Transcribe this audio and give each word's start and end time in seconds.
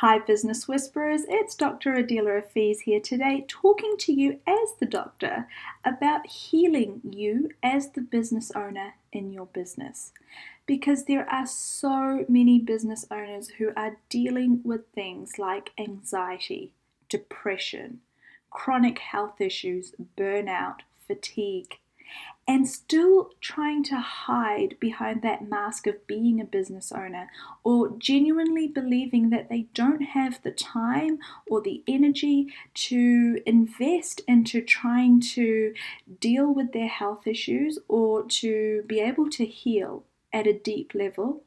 Hi, 0.00 0.18
Business 0.18 0.66
Whisperers. 0.66 1.26
It's 1.28 1.54
Dr. 1.54 1.92
Adela 1.92 2.40
Afiz 2.40 2.80
here 2.80 3.00
today, 3.00 3.44
talking 3.46 3.96
to 3.98 4.14
you 4.14 4.40
as 4.46 4.72
the 4.78 4.86
doctor 4.86 5.46
about 5.84 6.26
healing 6.26 7.02
you 7.04 7.50
as 7.62 7.90
the 7.90 8.00
business 8.00 8.50
owner 8.52 8.94
in 9.12 9.30
your 9.30 9.44
business. 9.44 10.12
Because 10.64 11.04
there 11.04 11.28
are 11.30 11.46
so 11.46 12.24
many 12.30 12.58
business 12.58 13.04
owners 13.10 13.50
who 13.50 13.72
are 13.76 13.98
dealing 14.08 14.62
with 14.64 14.86
things 14.94 15.38
like 15.38 15.72
anxiety, 15.78 16.72
depression, 17.10 18.00
chronic 18.48 19.00
health 19.00 19.38
issues, 19.38 19.92
burnout, 20.16 20.76
fatigue, 21.06 21.76
and 22.48 22.68
still 22.68 23.30
trying 23.40 23.84
to 23.84 23.96
hide 23.96 24.76
behind 24.80 25.22
that 25.22 25.48
mask 25.48 25.86
of 25.86 26.06
being 26.06 26.40
a 26.40 26.44
business 26.44 26.90
owner 26.90 27.28
or 27.62 27.94
genuinely 27.98 28.66
believing 28.66 29.30
that 29.30 29.48
they 29.48 29.68
don't 29.74 30.02
have 30.02 30.42
the 30.42 30.50
time 30.50 31.18
or 31.48 31.60
the 31.60 31.84
energy 31.86 32.48
to 32.74 33.40
invest 33.46 34.22
into 34.26 34.60
trying 34.60 35.20
to 35.20 35.72
deal 36.18 36.52
with 36.52 36.72
their 36.72 36.88
health 36.88 37.26
issues 37.26 37.78
or 37.86 38.24
to 38.24 38.82
be 38.86 38.98
able 39.00 39.30
to 39.30 39.44
heal 39.44 40.04
at 40.32 40.46
a 40.46 40.52
deep 40.52 40.92
level 40.94 41.44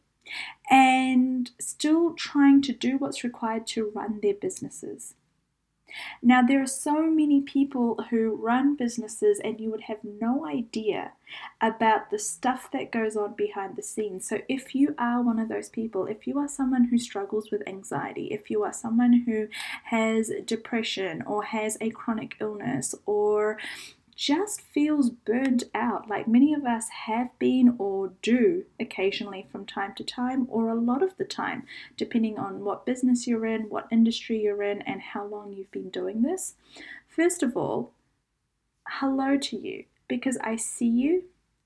and 0.69 1.51
still 1.59 2.13
trying 2.13 2.61
to 2.61 2.71
do 2.71 2.97
what's 2.97 3.23
required 3.23 3.67
to 3.67 3.91
run 3.93 4.19
their 4.21 4.33
businesses. 4.33 5.15
Now, 6.21 6.41
there 6.41 6.61
are 6.61 6.67
so 6.67 7.09
many 7.09 7.41
people 7.41 8.05
who 8.09 8.35
run 8.35 8.75
businesses, 8.75 9.39
and 9.43 9.59
you 9.59 9.69
would 9.71 9.81
have 9.81 10.03
no 10.03 10.45
idea 10.45 11.13
about 11.61 12.09
the 12.09 12.19
stuff 12.19 12.69
that 12.71 12.91
goes 12.91 13.15
on 13.15 13.33
behind 13.33 13.75
the 13.75 13.83
scenes. 13.83 14.27
So, 14.27 14.41
if 14.47 14.75
you 14.75 14.95
are 14.97 15.21
one 15.21 15.39
of 15.39 15.49
those 15.49 15.69
people, 15.69 16.05
if 16.05 16.27
you 16.27 16.37
are 16.39 16.47
someone 16.47 16.85
who 16.85 16.97
struggles 16.97 17.51
with 17.51 17.67
anxiety, 17.67 18.27
if 18.27 18.49
you 18.49 18.63
are 18.63 18.73
someone 18.73 19.23
who 19.25 19.47
has 19.85 20.31
depression 20.45 21.23
or 21.23 21.43
has 21.43 21.77
a 21.81 21.89
chronic 21.89 22.35
illness 22.39 22.95
or 23.05 23.57
just 24.25 24.61
feels 24.61 25.09
burnt 25.09 25.65
out, 25.75 26.07
like 26.07 26.29
many 26.29 26.53
of 26.53 26.63
us 26.63 26.87
have 27.07 27.37
been 27.39 27.75
or 27.77 28.13
do 28.21 28.63
occasionally 28.79 29.45
from 29.51 29.65
time 29.65 29.93
to 29.93 30.03
time, 30.03 30.47
or 30.49 30.69
a 30.69 30.75
lot 30.75 31.03
of 31.03 31.17
the 31.17 31.25
time, 31.25 31.63
depending 31.97 32.39
on 32.39 32.63
what 32.63 32.85
business 32.85 33.27
you're 33.27 33.45
in, 33.45 33.63
what 33.63 33.85
industry 33.91 34.41
you're 34.41 34.63
in, 34.63 34.81
and 34.83 35.01
how 35.01 35.25
long 35.25 35.51
you've 35.51 35.71
been 35.71 35.89
doing 35.89 36.21
this. 36.21 36.53
First 37.09 37.43
of 37.43 37.57
all, 37.57 37.91
hello 38.87 39.37
to 39.37 39.57
you 39.57 39.83
because 40.07 40.37
I 40.41 40.55
see 40.55 40.87
you 40.87 41.23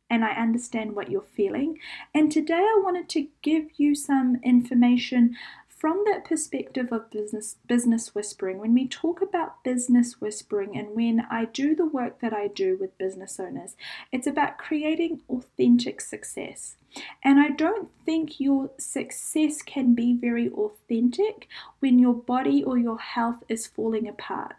and 0.10 0.26
I 0.26 0.32
understand 0.32 0.96
what 0.96 1.12
you're 1.12 1.22
feeling. 1.36 1.78
And 2.16 2.32
today 2.32 2.56
I 2.56 2.82
wanted 2.84 3.08
to 3.10 3.28
give 3.44 3.68
you 3.78 3.94
some 3.94 4.40
information 4.44 5.36
from 5.78 6.04
that 6.06 6.26
perspective 6.26 6.92
of 6.92 7.10
business 7.12 7.58
business 7.68 8.14
whispering 8.16 8.58
when 8.58 8.74
we 8.74 8.88
talk 8.88 9.22
about 9.22 9.64
business 9.64 10.20
whispering 10.20 10.78
and 10.78 10.96
when 10.96 11.22
I 11.30 11.46
do 11.46 11.76
the 11.76 11.86
work 11.86 12.20
that 12.22 12.34
I 12.34 12.48
do 12.48 12.78
with 12.80 12.98
business 12.98 13.40
owners 13.40 13.76
it's 14.12 14.28
about 14.28 14.58
creating 14.58 15.22
authentic 15.30 16.02
success. 16.02 16.78
And 17.24 17.40
I 17.40 17.50
don't 17.50 17.90
think 18.06 18.40
your 18.40 18.72
success 18.78 19.62
can 19.62 19.94
be 19.94 20.14
very 20.14 20.50
authentic 20.50 21.48
when 21.80 22.00
your 22.00 22.14
body 22.14 22.64
or 22.64 22.78
your 22.78 22.98
health 22.98 23.44
is 23.50 23.68
falling 23.68 24.08
apart. 24.08 24.56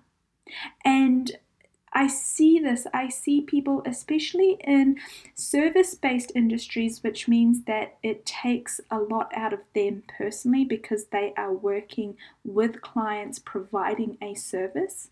And 0.85 1.33
I 1.99 2.07
see 2.07 2.61
this. 2.61 2.87
I 2.95 3.09
see 3.09 3.41
people, 3.41 3.83
especially 3.85 4.57
in 4.63 4.99
service 5.35 5.97
based 5.97 6.31
industries, 6.37 7.03
which 7.03 7.27
means 7.27 7.65
that 7.65 7.99
it 8.05 8.25
takes 8.25 8.81
a 8.89 9.01
lot 9.01 9.33
out 9.35 9.53
of 9.53 9.63
them 9.75 10.05
personally 10.17 10.65
because 10.65 11.07
they 11.07 11.33
are 11.37 11.53
working 11.53 12.17
with 12.45 12.83
clients 12.83 13.41
providing 13.41 14.17
a 14.23 14.35
service. 14.35 15.11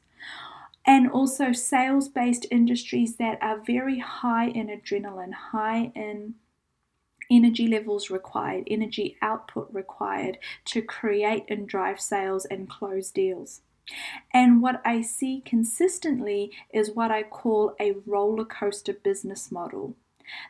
And 0.87 1.11
also 1.11 1.51
sales 1.51 2.09
based 2.09 2.47
industries 2.53 3.17
that 3.17 3.43
are 3.43 3.59
very 3.59 3.99
high 3.99 4.47
in 4.47 4.69
adrenaline, 4.69 5.35
high 5.51 5.91
in 5.97 6.37
energy 7.29 7.67
levels 7.67 8.11
required, 8.11 8.63
energy 8.69 9.17
output 9.21 9.69
required 9.73 10.39
to 10.67 10.83
create 10.83 11.47
and 11.49 11.67
drive 11.67 12.01
sales 12.01 12.45
and 12.45 12.71
close 12.71 13.11
deals. 13.11 13.63
And 14.33 14.61
what 14.61 14.83
I 14.85 15.03
see 15.03 15.43
consistently 15.45 16.53
is 16.73 16.91
what 16.91 17.11
I 17.11 17.23
call 17.23 17.75
a 17.81 17.95
roller 18.05 18.45
coaster 18.45 18.93
business 18.93 19.53
model. 19.53 19.97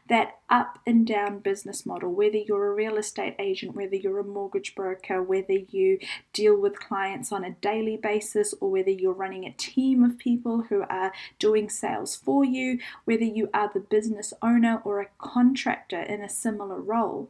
That 0.08 0.38
up 0.48 0.78
and 0.86 1.06
down 1.06 1.40
business 1.40 1.84
model, 1.84 2.10
whether 2.10 2.38
you're 2.38 2.72
a 2.72 2.74
real 2.74 2.96
estate 2.96 3.34
agent, 3.38 3.74
whether 3.76 3.94
you're 3.94 4.18
a 4.18 4.24
mortgage 4.24 4.74
broker, 4.74 5.22
whether 5.22 5.52
you 5.52 5.98
deal 6.32 6.58
with 6.58 6.80
clients 6.80 7.30
on 7.30 7.44
a 7.44 7.50
daily 7.60 7.98
basis, 7.98 8.54
or 8.58 8.70
whether 8.70 8.90
you're 8.90 9.12
running 9.12 9.44
a 9.44 9.52
team 9.52 10.02
of 10.02 10.16
people 10.16 10.62
who 10.70 10.82
are 10.88 11.12
doing 11.38 11.68
sales 11.68 12.16
for 12.16 12.42
you, 12.42 12.78
whether 13.04 13.24
you 13.24 13.50
are 13.52 13.70
the 13.72 13.80
business 13.80 14.32
owner 14.40 14.80
or 14.82 15.02
a 15.02 15.10
contractor 15.18 16.00
in 16.00 16.22
a 16.22 16.28
similar 16.30 16.80
role, 16.80 17.28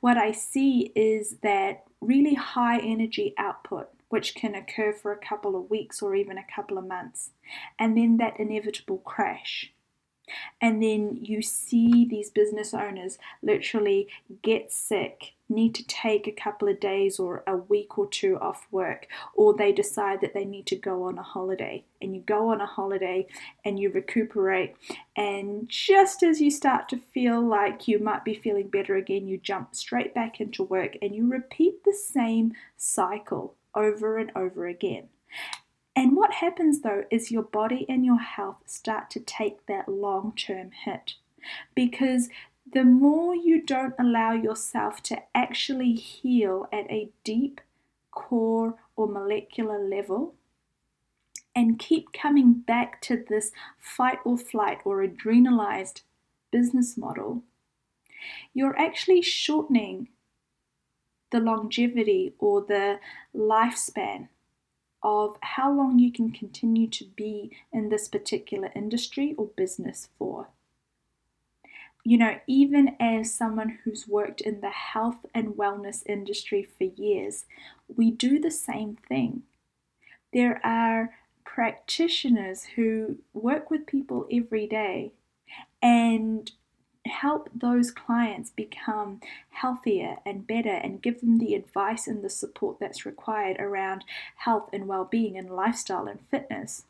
what 0.00 0.16
I 0.16 0.30
see 0.30 0.92
is 0.94 1.38
that 1.42 1.84
really 2.00 2.34
high 2.34 2.78
energy 2.78 3.34
output 3.36 3.88
which 4.14 4.36
can 4.36 4.54
occur 4.54 4.92
for 4.92 5.10
a 5.10 5.18
couple 5.18 5.56
of 5.56 5.68
weeks 5.68 6.00
or 6.00 6.14
even 6.14 6.38
a 6.38 6.46
couple 6.54 6.78
of 6.78 6.86
months, 6.86 7.30
and 7.80 7.96
then 7.96 8.16
that 8.16 8.38
inevitable 8.38 8.98
crash. 8.98 9.72
And 10.60 10.80
then 10.80 11.18
you 11.20 11.42
see 11.42 12.06
these 12.08 12.30
business 12.30 12.72
owners 12.72 13.18
literally 13.42 14.06
get 14.40 14.70
sick, 14.70 15.32
need 15.48 15.74
to 15.74 15.84
take 15.88 16.28
a 16.28 16.32
couple 16.32 16.68
of 16.68 16.78
days 16.78 17.18
or 17.18 17.42
a 17.44 17.56
week 17.56 17.98
or 17.98 18.06
two 18.06 18.38
off 18.38 18.68
work, 18.70 19.08
or 19.34 19.52
they 19.52 19.72
decide 19.72 20.20
that 20.20 20.32
they 20.32 20.44
need 20.44 20.66
to 20.66 20.76
go 20.76 21.02
on 21.02 21.18
a 21.18 21.22
holiday. 21.24 21.82
And 22.00 22.14
you 22.14 22.22
go 22.22 22.50
on 22.52 22.60
a 22.60 22.66
holiday 22.66 23.26
and 23.64 23.80
you 23.80 23.90
recuperate. 23.90 24.76
And 25.16 25.68
just 25.68 26.22
as 26.22 26.40
you 26.40 26.52
start 26.52 26.88
to 26.90 27.00
feel 27.12 27.44
like 27.44 27.88
you 27.88 27.98
might 27.98 28.24
be 28.24 28.36
feeling 28.36 28.68
better 28.68 28.94
again, 28.94 29.26
you 29.26 29.38
jump 29.38 29.74
straight 29.74 30.14
back 30.14 30.40
into 30.40 30.62
work 30.62 30.96
and 31.02 31.16
you 31.16 31.28
repeat 31.28 31.82
the 31.82 31.92
same 31.92 32.52
cycle 32.76 33.56
over 33.74 34.18
and 34.18 34.30
over 34.34 34.66
again. 34.66 35.08
And 35.96 36.16
what 36.16 36.34
happens 36.34 36.80
though 36.80 37.04
is 37.10 37.30
your 37.30 37.42
body 37.42 37.86
and 37.88 38.04
your 38.04 38.18
health 38.18 38.62
start 38.66 39.10
to 39.10 39.20
take 39.20 39.66
that 39.66 39.88
long 39.88 40.32
term 40.36 40.70
hit 40.84 41.14
because 41.74 42.28
the 42.70 42.84
more 42.84 43.34
you 43.34 43.62
don't 43.62 43.94
allow 43.98 44.32
yourself 44.32 45.02
to 45.04 45.22
actually 45.34 45.92
heal 45.92 46.66
at 46.72 46.90
a 46.90 47.10
deep 47.22 47.60
core 48.10 48.74
or 48.96 49.06
molecular 49.06 49.78
level 49.78 50.34
and 51.54 51.78
keep 51.78 52.12
coming 52.12 52.54
back 52.54 53.00
to 53.02 53.22
this 53.28 53.52
fight 53.78 54.18
or 54.24 54.36
flight 54.36 54.78
or 54.84 55.06
adrenalized 55.06 56.02
business 56.50 56.96
model, 56.96 57.42
you're 58.52 58.78
actually 58.78 59.22
shortening 59.22 60.08
the 61.34 61.40
longevity 61.40 62.32
or 62.38 62.60
the 62.60 63.00
lifespan 63.34 64.28
of 65.02 65.36
how 65.40 65.72
long 65.72 65.98
you 65.98 66.12
can 66.12 66.30
continue 66.30 66.86
to 66.86 67.04
be 67.16 67.50
in 67.72 67.88
this 67.88 68.06
particular 68.06 68.70
industry 68.76 69.34
or 69.36 69.46
business 69.56 70.10
for. 70.16 70.46
You 72.04 72.18
know, 72.18 72.36
even 72.46 72.94
as 73.00 73.34
someone 73.34 73.80
who's 73.82 74.06
worked 74.06 74.42
in 74.42 74.60
the 74.60 74.70
health 74.70 75.26
and 75.34 75.54
wellness 75.54 76.04
industry 76.06 76.68
for 76.78 76.84
years, 76.84 77.46
we 77.88 78.12
do 78.12 78.38
the 78.38 78.52
same 78.52 78.96
thing. 79.08 79.42
There 80.32 80.64
are 80.64 81.16
practitioners 81.44 82.62
who 82.76 83.18
work 83.32 83.72
with 83.72 83.86
people 83.86 84.28
every 84.30 84.68
day 84.68 85.10
and 85.82 86.52
help 87.06 87.50
those 87.54 87.90
clients 87.90 88.50
become 88.50 89.20
healthier 89.50 90.16
and 90.24 90.46
better 90.46 90.70
and 90.70 91.02
give 91.02 91.20
them 91.20 91.38
the 91.38 91.54
advice 91.54 92.06
and 92.06 92.22
the 92.22 92.30
support 92.30 92.78
that's 92.80 93.06
required 93.06 93.58
around 93.60 94.04
health 94.36 94.70
and 94.72 94.88
well-being 94.88 95.36
and 95.36 95.50
lifestyle 95.50 96.06
and 96.06 96.20
fitness. 96.30 96.84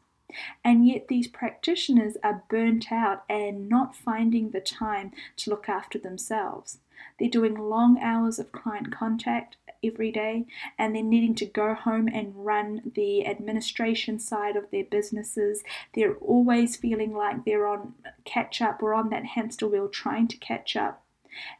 And 0.64 0.88
yet, 0.88 1.08
these 1.08 1.28
practitioners 1.28 2.16
are 2.22 2.43
burnt 2.49 2.90
out 2.90 3.25
and 3.28 3.69
not 3.69 3.94
finding 3.94 4.50
the 4.50 4.61
time 4.61 5.12
to 5.37 5.50
look 5.50 5.69
after 5.69 5.99
themselves. 5.99 6.78
They're 7.19 7.29
doing 7.29 7.55
long 7.55 7.99
hours 8.01 8.39
of 8.39 8.53
client 8.53 8.93
contact 8.93 9.56
every 9.83 10.11
day 10.11 10.47
and 10.79 10.95
they're 10.95 11.03
needing 11.03 11.35
to 11.37 11.47
go 11.47 11.75
home 11.75 12.09
and 12.09 12.33
run 12.35 12.93
the 12.95 13.27
administration 13.27 14.19
side 14.19 14.56
of 14.56 14.71
their 14.71 14.85
businesses. 14.85 15.62
They're 15.95 16.17
always 16.17 16.77
feeling 16.77 17.15
like 17.15 17.45
they're 17.45 17.67
on 17.67 17.95
catch 18.25 18.62
up 18.62 18.83
or 18.83 18.95
on 18.95 19.11
that 19.11 19.27
hamster 19.27 19.69
wheel 19.69 19.89
trying 19.89 20.29
to 20.29 20.37
catch 20.37 20.77
up. 20.77 21.05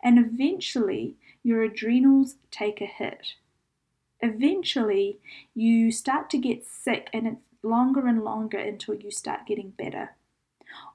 And 0.02 0.19
eventually, 0.19 1.17
your 1.43 1.62
adrenals 1.62 2.37
take 2.50 2.81
a 2.81 2.87
hit. 2.87 3.35
Eventually, 4.20 5.19
you 5.55 5.91
start 5.91 6.31
to 6.31 6.38
get 6.38 6.64
sick, 6.64 7.11
and 7.12 7.26
it's 7.26 7.41
longer 7.62 8.06
and 8.06 8.25
longer 8.25 8.58
until 8.58 8.94
you 8.94 9.11
start 9.11 9.46
getting 9.46 9.70
better. 9.70 10.17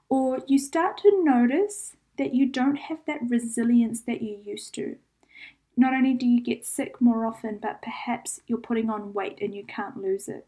Or 0.08 0.40
you 0.46 0.58
start 0.58 0.98
to 0.98 1.22
notice 1.22 1.94
that 2.20 2.34
you 2.34 2.44
don't 2.44 2.76
have 2.76 2.98
that 3.06 3.18
resilience 3.26 4.02
that 4.02 4.20
you 4.20 4.38
used 4.44 4.74
to 4.74 4.96
Not 5.74 5.94
only 5.94 6.12
do 6.12 6.26
you 6.26 6.42
get 6.42 6.66
sick 6.66 7.00
more 7.00 7.24
often, 7.24 7.58
but 7.62 7.80
perhaps 7.80 8.40
you're 8.46 8.58
putting 8.58 8.90
on 8.90 9.14
weight 9.14 9.38
and 9.40 9.54
you 9.54 9.64
can't 9.64 9.96
lose 9.96 10.28
it. 10.28 10.46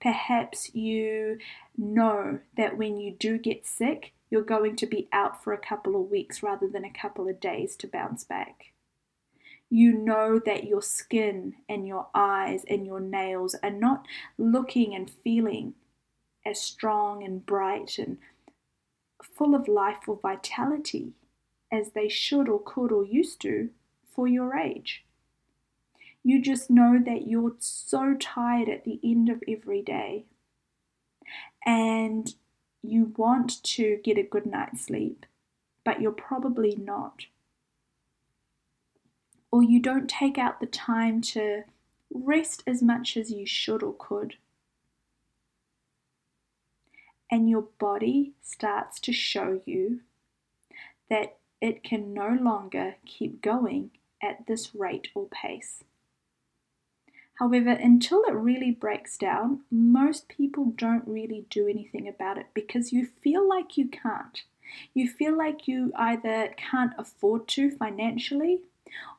Perhaps 0.00 0.74
you 0.74 1.36
know 1.76 2.38
that 2.56 2.78
when 2.78 2.98
you 2.98 3.10
do 3.12 3.36
get 3.36 3.66
sick, 3.66 4.14
you're 4.30 4.40
going 4.40 4.76
to 4.76 4.86
be 4.86 5.08
out 5.12 5.44
for 5.44 5.52
a 5.52 5.58
couple 5.58 5.94
of 5.94 6.10
weeks 6.10 6.42
rather 6.42 6.66
than 6.66 6.86
a 6.86 6.90
couple 7.02 7.28
of 7.28 7.38
days 7.38 7.76
to 7.76 7.86
bounce 7.86 8.24
back. 8.24 8.72
You 9.68 9.92
know 9.92 10.40
that 10.46 10.64
your 10.64 10.80
skin 10.80 11.56
and 11.68 11.86
your 11.86 12.06
eyes 12.14 12.64
and 12.66 12.86
your 12.86 13.00
nails 13.00 13.54
are 13.62 13.70
not 13.70 14.06
looking 14.38 14.94
and 14.94 15.10
feeling 15.10 15.74
as 16.46 16.58
strong 16.58 17.22
and 17.22 17.44
bright 17.44 17.98
and 17.98 18.16
full 19.22 19.54
of 19.54 19.68
life 19.68 20.08
or 20.08 20.18
vitality 20.20 21.12
as 21.70 21.90
they 21.90 22.08
should 22.08 22.48
or 22.48 22.60
could 22.64 22.92
or 22.92 23.04
used 23.04 23.40
to 23.42 23.70
for 24.14 24.26
your 24.26 24.56
age. 24.56 25.04
You 26.22 26.42
just 26.42 26.70
know 26.70 26.98
that 27.04 27.26
you're 27.26 27.54
so 27.58 28.14
tired 28.18 28.68
at 28.68 28.84
the 28.84 29.00
end 29.02 29.28
of 29.28 29.42
every 29.48 29.82
day 29.82 30.24
and 31.64 32.34
you 32.82 33.12
want 33.16 33.62
to 33.62 34.00
get 34.02 34.18
a 34.18 34.22
good 34.22 34.46
night's 34.46 34.86
sleep, 34.86 35.26
but 35.84 36.00
you're 36.00 36.12
probably 36.12 36.76
not. 36.76 37.26
Or 39.50 39.62
you 39.62 39.80
don't 39.80 40.08
take 40.08 40.38
out 40.38 40.60
the 40.60 40.66
time 40.66 41.20
to 41.22 41.64
rest 42.12 42.62
as 42.66 42.82
much 42.82 43.16
as 43.16 43.30
you 43.30 43.46
should 43.46 43.82
or 43.82 43.94
could. 43.98 44.36
And 47.30 47.48
your 47.48 47.68
body 47.78 48.32
starts 48.40 48.98
to 49.00 49.12
show 49.12 49.60
you 49.66 50.00
that 51.10 51.38
it 51.60 51.82
can 51.82 52.14
no 52.14 52.36
longer 52.40 52.96
keep 53.04 53.42
going 53.42 53.90
at 54.22 54.46
this 54.46 54.74
rate 54.74 55.08
or 55.14 55.26
pace. 55.26 55.84
However, 57.38 57.70
until 57.70 58.22
it 58.24 58.34
really 58.34 58.72
breaks 58.72 59.16
down, 59.16 59.60
most 59.70 60.28
people 60.28 60.72
don't 60.76 61.06
really 61.06 61.46
do 61.50 61.68
anything 61.68 62.08
about 62.08 62.36
it 62.36 62.46
because 62.52 62.92
you 62.92 63.06
feel 63.06 63.48
like 63.48 63.76
you 63.76 63.86
can't. 63.88 64.42
You 64.92 65.08
feel 65.08 65.36
like 65.36 65.68
you 65.68 65.92
either 65.96 66.52
can't 66.56 66.92
afford 66.98 67.46
to 67.48 67.70
financially 67.70 68.62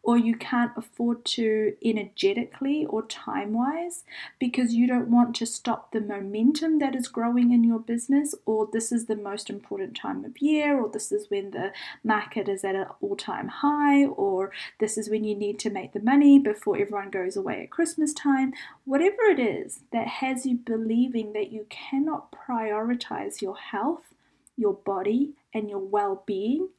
or 0.04 0.18
you 0.18 0.36
can't 0.36 0.72
afford 0.76 1.26
to 1.26 1.76
energetically 1.84 2.86
or 2.86 3.04
time 3.04 3.54
wise 3.54 4.04
because 4.40 4.74
you 4.74 4.88
don't 4.88 5.12
want 5.12 5.36
to 5.36 5.46
stop 5.46 5.92
the 5.92 6.02
momentum 6.02 6.80
that 6.80 6.96
is 6.96 7.08
growing 7.08 7.52
in 7.52 7.64
your 7.64 7.80
business, 7.80 8.34
or 8.46 8.68
this 8.72 8.92
is 8.92 9.06
the 9.06 9.16
most 9.16 9.50
important 9.50 9.96
time 9.96 10.24
of 10.26 10.42
year, 10.42 10.80
or 10.80 10.90
this 10.90 11.12
is 11.12 11.30
when 11.30 11.52
the 11.52 11.72
market 12.04 12.48
is 12.48 12.64
at 12.64 12.76
an 12.76 12.88
all 13.02 13.16
time 13.16 13.48
high, 13.48 14.06
or 14.06 14.52
this 14.80 14.98
is 14.98 15.10
when 15.10 15.24
you 15.24 15.36
need 15.36 15.60
to 15.60 15.70
make 15.70 15.94
the 15.94 16.00
money 16.00 16.40
before 16.40 16.78
everyone 16.78 17.10
goes 17.10 17.36
away 17.36 17.64
at 17.64 17.70
Christmas 17.70 18.14
time. 18.14 18.54
Whatever 18.86 19.24
it 19.24 19.40
is 19.40 19.82
that 19.92 20.08
has 20.08 20.46
you 20.46 20.56
believing 20.56 21.34
that 21.34 21.52
you 21.52 21.66
cannot 21.70 22.32
prioritize 22.32 23.42
your 23.42 23.58
health, 23.58 24.14
your 24.56 24.74
body, 24.74 25.34
and 25.54 25.70
your 25.70 25.80
well 25.80 26.24
being 26.26 26.70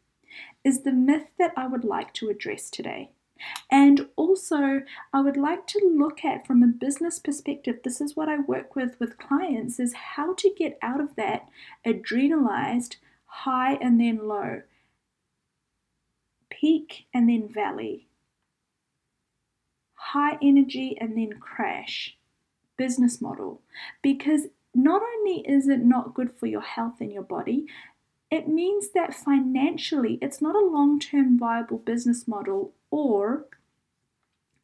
is 0.64 0.82
the 0.82 0.92
myth 0.92 1.26
that 1.38 1.52
I 1.56 1.66
would 1.66 1.84
like 1.84 2.12
to 2.14 2.28
address 2.28 2.70
today. 2.70 3.10
And 3.70 4.08
also, 4.16 4.82
I 5.12 5.20
would 5.20 5.36
like 5.36 5.66
to 5.68 5.94
look 5.96 6.24
at 6.24 6.46
from 6.46 6.62
a 6.62 6.66
business 6.66 7.18
perspective, 7.18 7.80
this 7.82 8.00
is 8.00 8.14
what 8.14 8.28
I 8.28 8.40
work 8.40 8.76
with 8.76 8.98
with 9.00 9.18
clients 9.18 9.80
is 9.80 9.94
how 9.94 10.34
to 10.34 10.54
get 10.56 10.78
out 10.82 11.00
of 11.00 11.16
that 11.16 11.48
adrenalized 11.86 12.96
high 13.24 13.74
and 13.74 14.00
then 14.00 14.28
low, 14.28 14.62
peak 16.50 17.06
and 17.14 17.28
then 17.28 17.48
valley, 17.48 18.08
high 19.94 20.36
energy 20.42 20.96
and 21.00 21.16
then 21.16 21.38
crash 21.40 22.16
business 22.76 23.20
model. 23.20 23.62
Because 24.02 24.48
not 24.74 25.02
only 25.02 25.40
is 25.46 25.68
it 25.68 25.80
not 25.80 26.14
good 26.14 26.32
for 26.32 26.46
your 26.46 26.60
health 26.60 27.00
and 27.00 27.12
your 27.12 27.22
body, 27.22 27.66
it 28.30 28.46
means 28.46 28.90
that 28.90 29.14
financially 29.14 30.18
it's 30.22 30.40
not 30.40 30.54
a 30.54 30.66
long 30.66 31.00
term 31.00 31.38
viable 31.38 31.78
business 31.78 32.28
model, 32.28 32.72
or 32.90 33.46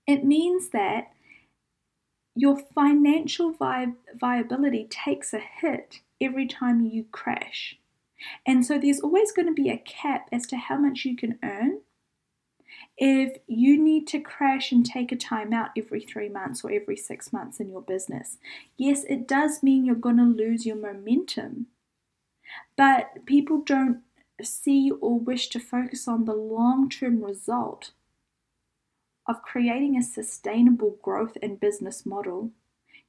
it 0.07 0.25
means 0.25 0.71
that 0.71 1.11
your 2.35 2.57
financial 2.57 3.53
vi- 3.53 3.95
viability 4.15 4.87
takes 4.89 5.33
a 5.33 5.41
hit 5.41 6.01
every 6.21 6.47
time 6.47 6.85
you 6.85 7.07
crash. 7.11 7.79
And 8.47 8.65
so 8.65 8.79
there's 8.79 9.01
always 9.01 9.33
going 9.33 9.49
to 9.49 9.63
be 9.63 9.71
a 9.71 9.79
cap 9.79 10.29
as 10.31 10.47
to 10.49 10.57
how 10.57 10.79
much 10.79 11.05
you 11.05 11.17
can 11.17 11.39
earn. 11.43 11.81
If 12.99 13.39
you 13.47 13.83
need 13.83 14.07
to 14.09 14.21
crash 14.21 14.71
and 14.71 14.85
take 14.85 15.13
a 15.13 15.17
time 15.17 15.53
out 15.53 15.71
every 15.77 16.01
three 16.01 16.29
months 16.29 16.65
or 16.65 16.71
every 16.71 16.97
six 16.97 17.33
months 17.33 17.59
in 17.59 17.69
your 17.69 17.83
business, 17.83 18.39
yes, 18.77 19.05
it 19.05 19.27
does 19.27 19.63
mean 19.63 19.85
you're 19.85 19.95
going 19.95 20.17
to 20.19 20.23
lose 20.23 20.65
your 20.65 20.77
momentum 20.77 21.67
but 22.77 23.25
people 23.27 23.63
don't 23.63 24.03
see 24.43 24.91
or 25.01 25.19
wish 25.19 25.49
to 25.49 25.61
focus 25.61 26.07
on 26.07 26.25
the 26.25 26.35
long 26.35 26.89
term 26.89 27.23
result 27.23 27.93
of 29.27 29.43
creating 29.43 29.97
a 29.97 30.03
sustainable 30.03 30.97
growth 31.03 31.37
and 31.43 31.59
business 31.59 32.07
model, 32.07 32.51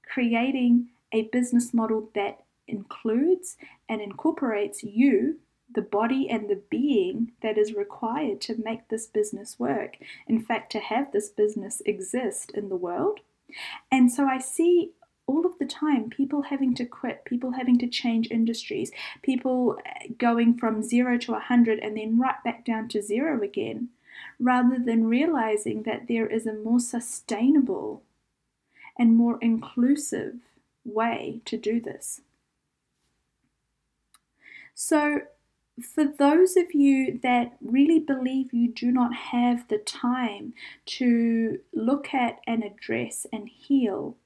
creating 0.04 0.88
a 1.12 1.24
business 1.24 1.74
model 1.74 2.10
that 2.16 2.40
includes 2.68 3.58
and 3.88 4.02
incorporates 4.02 4.84
you, 4.84 5.40
the 5.74 5.82
body 5.82 6.30
and 6.30 6.50
the 6.50 6.62
being 6.70 7.32
that 7.42 7.58
is 7.58 7.74
required 7.74 8.42
to 8.42 8.56
make 8.64 8.88
this 8.88 9.06
business 9.06 9.60
work. 9.60 9.98
In 10.28 10.40
fact, 10.40 10.72
to 10.72 10.80
have 10.80 11.12
this 11.12 11.30
business 11.30 11.82
exist 11.86 12.52
in 12.52 12.70
the 12.70 12.76
world. 12.76 13.20
And 13.92 14.12
so 14.12 14.26
I 14.26 14.40
see 14.40 14.92
all 15.28 15.46
of 15.46 15.58
the 15.60 15.66
time 15.66 16.10
people 16.10 16.44
having 16.44 16.74
to 16.74 16.86
quit 16.86 17.26
people 17.26 17.52
having 17.52 17.78
to 17.78 17.88
change 17.88 18.32
industries 18.32 18.92
people 19.22 19.78
uh, 19.86 20.08
going 20.18 20.58
from 20.58 20.82
zero 20.82 21.18
to 21.18 21.32
a 21.32 21.36
100 21.36 21.80
and 21.80 21.98
then 21.98 22.20
right 22.20 22.44
back 22.44 22.66
down 22.66 22.88
to 22.88 23.02
zero 23.02 23.42
again 23.44 23.90
rather 24.40 24.78
than 24.80 25.08
realizing 25.08 25.84
that 25.84 26.08
there 26.08 26.28
is 26.28 26.46
a 26.46 26.54
more 26.54 26.80
sustainable 26.80 28.04
and 28.98 29.16
more 29.16 29.38
inclusive 29.42 30.36
way 30.84 31.42
to 31.46 31.58
do 31.58 31.80
this. 31.80 32.22
So 34.74 35.22
for 35.82 36.06
those 36.06 36.58
of 36.58 36.74
you 36.74 37.20
that 37.22 37.58
really 37.62 38.00
believe 38.00 38.54
you 38.54 38.72
do 38.72 38.92
not 38.92 39.14
have 39.14 39.68
the 39.68 39.78
time 39.78 40.54
to 40.86 41.60
look 41.74 42.14
at 42.14 42.40
and 42.48 42.64
address 42.64 43.28
and 43.32 43.48
heal 43.48 44.18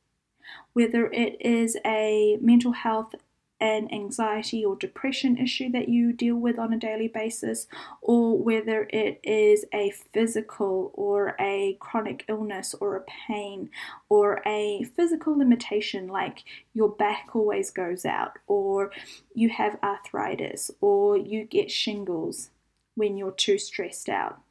whether 0.73 1.07
it 1.11 1.37
is 1.39 1.77
a 1.85 2.37
mental 2.41 2.71
health 2.71 3.15
and 3.59 3.93
anxiety 3.93 4.65
or 4.65 4.75
depression 4.75 5.37
issue 5.37 5.71
that 5.71 5.87
you 5.87 6.11
deal 6.11 6.35
with 6.35 6.57
on 6.57 6.73
a 6.73 6.79
daily 6.79 7.07
basis, 7.07 7.67
or 8.01 8.35
whether 8.35 8.89
it 8.91 9.19
is 9.23 9.65
a 9.71 9.91
physical 10.11 10.91
or 10.95 11.35
a 11.39 11.77
chronic 11.79 12.25
illness 12.27 12.73
or 12.81 12.95
a 12.95 13.05
pain 13.27 13.69
or 14.09 14.41
a 14.47 14.83
physical 14.95 15.37
limitation 15.37 16.07
like 16.07 16.43
your 16.73 16.89
back 16.89 17.29
always 17.35 17.69
goes 17.69 18.03
out, 18.03 18.39
or 18.47 18.91
you 19.35 19.49
have 19.49 19.77
arthritis, 19.83 20.71
or 20.81 21.15
you 21.15 21.43
get 21.43 21.69
shingles 21.69 22.49
when 22.95 23.15
you're 23.15 23.31
too 23.31 23.59
stressed 23.59 24.09
out. 24.09 24.41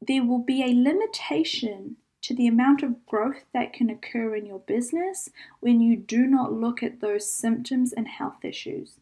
There 0.00 0.24
will 0.24 0.40
be 0.40 0.62
a 0.62 0.74
limitation 0.74 1.96
to 2.22 2.34
the 2.34 2.46
amount 2.46 2.82
of 2.82 3.06
growth 3.06 3.44
that 3.52 3.72
can 3.72 3.88
occur 3.88 4.34
in 4.34 4.46
your 4.46 4.58
business 4.58 5.30
when 5.60 5.80
you 5.80 5.96
do 5.96 6.26
not 6.26 6.52
look 6.52 6.82
at 6.82 7.00
those 7.00 7.30
symptoms 7.30 7.92
and 7.92 8.08
health 8.08 8.44
issues. 8.44 8.98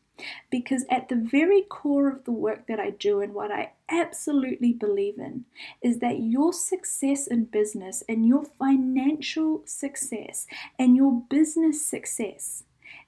Because 0.50 0.84
at 0.90 1.08
the 1.08 1.16
very 1.16 1.62
core 1.62 2.08
of 2.08 2.24
the 2.24 2.32
work 2.32 2.66
that 2.68 2.78
I 2.78 2.90
do 2.90 3.20
and 3.20 3.34
what 3.34 3.50
I 3.50 3.72
absolutely 3.88 4.72
believe 4.72 5.18
in 5.18 5.46
is 5.82 5.98
that 5.98 6.20
your 6.20 6.52
success 6.52 7.26
in 7.26 7.46
business 7.46 8.04
and 8.08 8.26
your 8.26 8.44
financial 8.44 9.62
success 9.64 10.46
and 10.78 10.96
your 10.96 11.22
business 11.28 11.84
success 11.84 12.62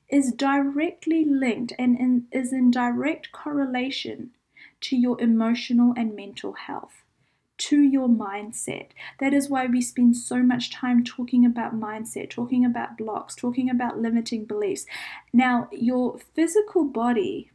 is 0.09 0.33
directly 0.33 1.25
linked 1.25 1.73
and 1.79 1.97
in, 1.97 2.27
is 2.33 2.53
in 2.53 2.71
direct 2.71 3.31
correlation 3.33 4.31
to 4.81 4.97
your 4.97 5.21
emotional 5.21 5.95
and 5.97 6.17
mental 6.17 6.55
health 6.55 7.05
to 7.59 7.81
your 7.81 8.09
mindset. 8.09 8.89
That 9.21 9.33
is 9.33 9.49
why 9.49 9.67
we 9.67 9.81
spend 9.81 10.17
so 10.17 10.43
much 10.43 10.71
time 10.71 11.05
talking 11.05 11.45
about 11.45 11.79
mindset, 11.79 12.31
talking 12.31 12.65
about 12.65 12.99
blocks, 12.99 13.35
talking 13.35 13.71
about 13.71 13.99
limiting 13.99 14.45
beliefs. 14.45 14.87
Now, 15.33 15.69
your 15.73 16.19
physical 16.35 16.85
body 16.85 17.51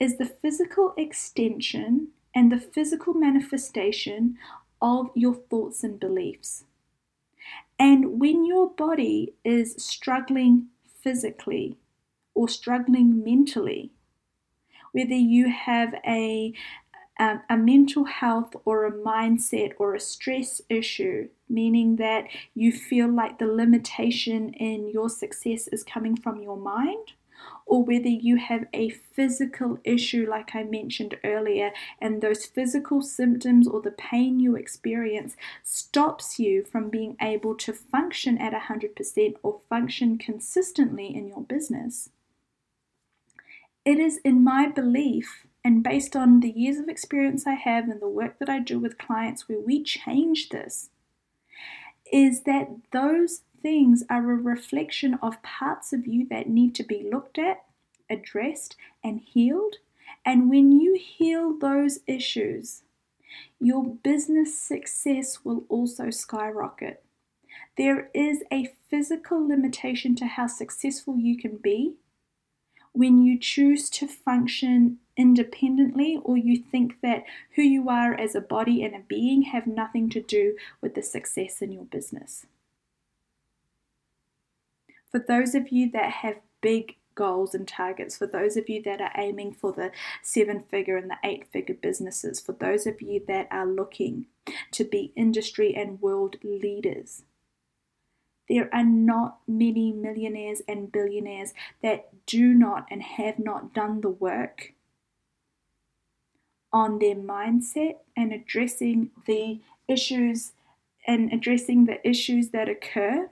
is 0.00 0.18
the 0.18 0.24
physical 0.24 0.94
extension 0.96 2.08
and 2.34 2.50
the 2.50 2.60
physical 2.60 3.14
manifestation 3.14 4.36
of 4.80 5.10
your 5.14 5.34
thoughts 5.34 5.84
and 5.84 6.00
beliefs. 6.00 6.64
And 7.78 8.20
when 8.20 8.44
your 8.44 8.70
body 8.70 9.34
is 9.44 9.74
struggling 9.82 10.66
physically 11.02 11.78
or 12.34 12.48
struggling 12.48 13.24
mentally, 13.24 13.92
whether 14.92 15.14
you 15.14 15.48
have 15.48 15.94
a 16.06 16.52
um, 17.20 17.42
a 17.50 17.56
mental 17.56 18.04
health 18.04 18.56
or 18.64 18.86
a 18.86 18.92
mindset 18.92 19.74
or 19.78 19.94
a 19.94 20.00
stress 20.00 20.62
issue, 20.70 21.28
meaning 21.50 21.96
that 21.96 22.24
you 22.54 22.72
feel 22.72 23.08
like 23.12 23.38
the 23.38 23.46
limitation 23.46 24.54
in 24.54 24.88
your 24.88 25.10
success 25.10 25.68
is 25.68 25.84
coming 25.84 26.16
from 26.16 26.42
your 26.42 26.56
mind, 26.56 27.12
or 27.66 27.84
whether 27.84 28.08
you 28.08 28.36
have 28.36 28.64
a 28.72 28.88
physical 28.88 29.78
issue, 29.84 30.26
like 30.28 30.54
I 30.54 30.62
mentioned 30.62 31.18
earlier, 31.22 31.72
and 32.00 32.22
those 32.22 32.46
physical 32.46 33.02
symptoms 33.02 33.68
or 33.68 33.82
the 33.82 33.90
pain 33.90 34.40
you 34.40 34.56
experience 34.56 35.36
stops 35.62 36.38
you 36.38 36.64
from 36.64 36.88
being 36.88 37.16
able 37.20 37.54
to 37.56 37.74
function 37.74 38.38
at 38.38 38.54
100% 38.54 39.34
or 39.42 39.60
function 39.68 40.16
consistently 40.16 41.14
in 41.14 41.28
your 41.28 41.42
business. 41.42 42.08
It 43.84 43.98
is 43.98 44.20
in 44.24 44.42
my 44.42 44.66
belief 44.66 45.46
and 45.64 45.82
based 45.82 46.16
on 46.16 46.40
the 46.40 46.50
years 46.50 46.78
of 46.78 46.88
experience 46.88 47.46
I 47.46 47.54
have 47.54 47.88
and 47.88 48.00
the 48.00 48.08
work 48.08 48.38
that 48.38 48.48
I 48.48 48.58
do 48.60 48.78
with 48.78 48.98
clients 48.98 49.48
where 49.48 49.60
we 49.60 49.82
change 49.82 50.48
this, 50.48 50.90
is 52.10 52.42
that 52.42 52.70
those 52.92 53.42
things 53.62 54.02
are 54.08 54.30
a 54.30 54.36
reflection 54.36 55.18
of 55.22 55.42
parts 55.42 55.92
of 55.92 56.06
you 56.06 56.26
that 56.30 56.48
need 56.48 56.74
to 56.76 56.82
be 56.82 57.08
looked 57.10 57.38
at, 57.38 57.64
addressed, 58.08 58.76
and 59.04 59.20
healed. 59.20 59.76
And 60.24 60.50
when 60.50 60.80
you 60.80 60.98
heal 61.00 61.56
those 61.56 62.00
issues, 62.06 62.82
your 63.60 63.84
business 63.84 64.60
success 64.60 65.44
will 65.44 65.64
also 65.68 66.10
skyrocket. 66.10 67.04
There 67.76 68.10
is 68.14 68.42
a 68.52 68.72
physical 68.88 69.46
limitation 69.46 70.16
to 70.16 70.26
how 70.26 70.46
successful 70.46 71.16
you 71.16 71.38
can 71.38 71.56
be 71.56 71.94
when 72.92 73.22
you 73.22 73.38
choose 73.38 73.88
to 73.90 74.06
function 74.06 74.98
independently 75.16 76.18
or 76.24 76.36
you 76.36 76.56
think 76.56 77.00
that 77.02 77.24
who 77.54 77.62
you 77.62 77.88
are 77.88 78.14
as 78.14 78.34
a 78.34 78.40
body 78.40 78.82
and 78.82 78.94
a 78.94 79.00
being 79.06 79.42
have 79.42 79.66
nothing 79.66 80.08
to 80.10 80.20
do 80.20 80.56
with 80.80 80.94
the 80.94 81.02
success 81.02 81.60
in 81.60 81.72
your 81.72 81.84
business. 81.84 82.46
For 85.10 85.18
those 85.18 85.54
of 85.54 85.70
you 85.70 85.90
that 85.90 86.10
have 86.10 86.36
big 86.60 86.96
goals 87.14 87.54
and 87.54 87.66
targets, 87.66 88.16
for 88.16 88.26
those 88.26 88.56
of 88.56 88.68
you 88.68 88.82
that 88.82 89.00
are 89.00 89.12
aiming 89.16 89.52
for 89.52 89.72
the 89.72 89.90
seven 90.22 90.62
figure 90.62 90.96
and 90.96 91.10
the 91.10 91.18
eight 91.24 91.46
figure 91.52 91.74
businesses, 91.74 92.40
for 92.40 92.52
those 92.52 92.86
of 92.86 93.02
you 93.02 93.22
that 93.26 93.48
are 93.50 93.66
looking 93.66 94.26
to 94.70 94.84
be 94.84 95.12
industry 95.16 95.74
and 95.74 96.00
world 96.00 96.36
leaders, 96.42 97.24
there 98.50 98.68
are 98.74 98.84
not 98.84 99.38
many 99.46 99.92
millionaires 99.92 100.60
and 100.66 100.90
billionaires 100.90 101.54
that 101.84 102.08
do 102.26 102.52
not 102.52 102.84
and 102.90 103.00
have 103.00 103.38
not 103.38 103.72
done 103.72 104.00
the 104.00 104.10
work 104.10 104.74
on 106.72 106.98
their 106.98 107.14
mindset 107.14 107.98
and 108.16 108.32
addressing 108.32 109.10
the 109.26 109.60
issues 109.86 110.52
and 111.06 111.32
addressing 111.32 111.86
the 111.86 112.06
issues 112.06 112.50
that 112.50 112.68
occur. 112.68 113.30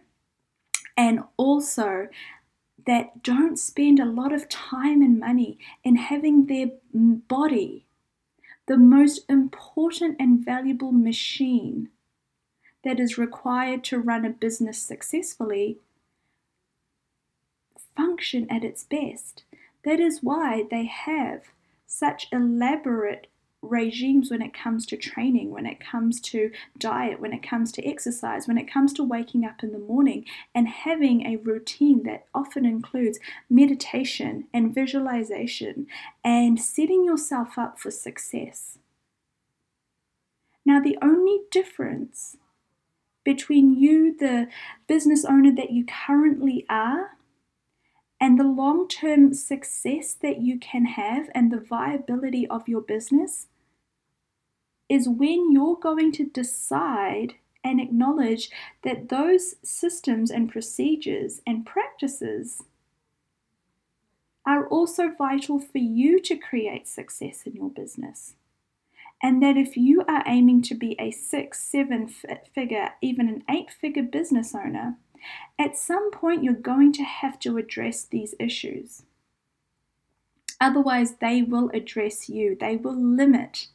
And 0.97 1.25
also 1.37 2.07
that 2.87 3.23
don't 3.25 3.59
spend 3.59 3.99
a 3.99 4.05
lot 4.05 4.33
of 4.33 4.49
time 4.49 5.03
and 5.03 5.19
money 5.19 5.59
in 5.83 5.97
having 5.97 6.47
their 6.47 6.69
body 6.95 7.87
the 8.69 8.79
most 8.79 9.25
important 9.29 10.17
and 10.21 10.45
valuable 10.45 10.93
machine 10.93 11.89
that 12.85 13.01
is 13.01 13.19
required 13.19 13.85
to 13.85 13.99
run 13.99 14.25
a 14.25 14.31
business 14.31 14.81
successfully 14.83 15.79
function 17.97 18.47
at 18.51 18.65
its 18.65 18.85
best. 18.85 19.43
That 19.85 20.01
is 20.01 20.23
why 20.23 20.65
they 20.71 20.85
have 20.87 21.43
such 21.87 22.29
elaborate 22.33 23.27
regimes 23.61 24.31
when 24.31 24.41
it 24.41 24.55
comes 24.55 24.87
to 24.87 24.97
training, 24.97 25.51
when 25.51 25.67
it 25.67 25.81
comes 25.81 26.21
to 26.21 26.51
diet, 26.79 27.21
when 27.21 27.33
it 27.33 27.43
comes 27.43 27.73
to 27.73 27.85
exercise, 27.85 28.47
when 28.47 28.59
it 28.59 28.71
comes 28.71 28.93
to 28.93 29.03
waking 29.03 29.45
up 29.45 29.63
in 29.63 29.73
the 29.73 29.79
morning 29.79 30.25
and 30.55 30.69
having 30.69 31.27
a 31.27 31.37
routine 31.37 32.05
that 32.05 32.27
often 32.33 32.65
includes 32.65 33.19
meditation 33.51 34.47
and 34.55 34.75
visualization 34.75 35.87
and 36.23 36.61
setting 36.61 37.05
yourself 37.05 37.59
up 37.59 37.81
for 37.81 37.91
success. 37.91 38.79
Now, 40.65 40.81
the 40.81 40.99
only 41.03 41.41
difference 41.51 42.37
between 43.29 43.75
you, 43.75 44.17
the 44.17 44.49
business 44.87 45.23
owner 45.23 45.55
that 45.55 45.71
you 45.71 45.85
currently 45.85 46.65
are, 46.71 47.19
and 48.19 48.41
the 48.41 48.45
long 48.63 48.89
term 48.89 49.35
success 49.35 50.15
that 50.15 50.41
you 50.41 50.59
can 50.59 50.87
have 50.87 51.29
and 51.35 51.53
the 51.53 51.61
viability 51.61 52.47
of 52.49 52.67
your 52.67 52.81
business 52.81 53.49
is 54.89 55.11
when 55.11 55.53
you're 55.53 55.77
going 55.77 56.11
to 56.11 56.25
decide 56.25 57.35
and 57.63 57.83
acknowledge 57.83 58.49
that 58.83 59.11
those 59.11 59.57
systems 59.63 60.31
and 60.31 60.51
procedures 60.51 61.43
and 61.47 61.67
practices 61.67 62.63
are 64.47 64.67
also 64.69 65.11
vital 65.11 65.61
for 65.61 65.77
you 65.77 66.19
to 66.19 66.35
create 66.35 66.89
success 66.89 67.43
in 67.45 67.53
your 67.53 67.69
business 67.69 68.37
and 69.23 69.43
that 69.43 69.57
if 69.57 69.77
you 69.77 70.05
are 70.09 70.23
aiming 70.27 70.63
to 70.63 70.75
be 70.75 70.97
a 70.99 71.11
six, 71.11 71.61
seven 71.61 72.09
figure, 72.55 72.91
even 73.03 73.29
an 73.29 73.43
eight 73.51 73.71
figure 73.71 74.03
business 74.03 74.55
owner, 74.55 74.97
at 75.59 75.77
some 75.77 76.11
point 76.11 76.45
you're 76.45 76.55
going 76.55 76.93
to 76.93 77.03
have 77.03 77.39
to 77.41 77.57
address 77.57 78.05
these 78.05 78.35
issues. 78.39 79.03
Otherwise, 80.61 81.17
they 81.21 81.43
will 81.43 81.71
address 81.73 82.29
you, 82.29 82.57
they 82.59 82.77
will 82.77 82.97
limit 82.97 83.69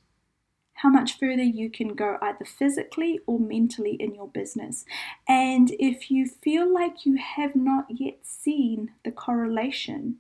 how 0.78 0.90
much 0.90 1.18
further 1.18 1.44
you 1.44 1.70
can 1.70 1.90
go, 1.90 2.18
either 2.22 2.44
physically 2.44 3.20
or 3.26 3.40
mentally, 3.40 3.96
in 4.00 4.16
your 4.16 4.28
business. 4.28 4.84
And 5.30 5.72
if 5.80 6.12
you 6.12 6.28
feel 6.28 6.72
like 6.72 7.06
you 7.06 7.16
have 7.16 7.56
not 7.56 7.86
yet 7.90 8.20
seen 8.24 8.92
the 9.06 9.12
correlation, 9.12 10.18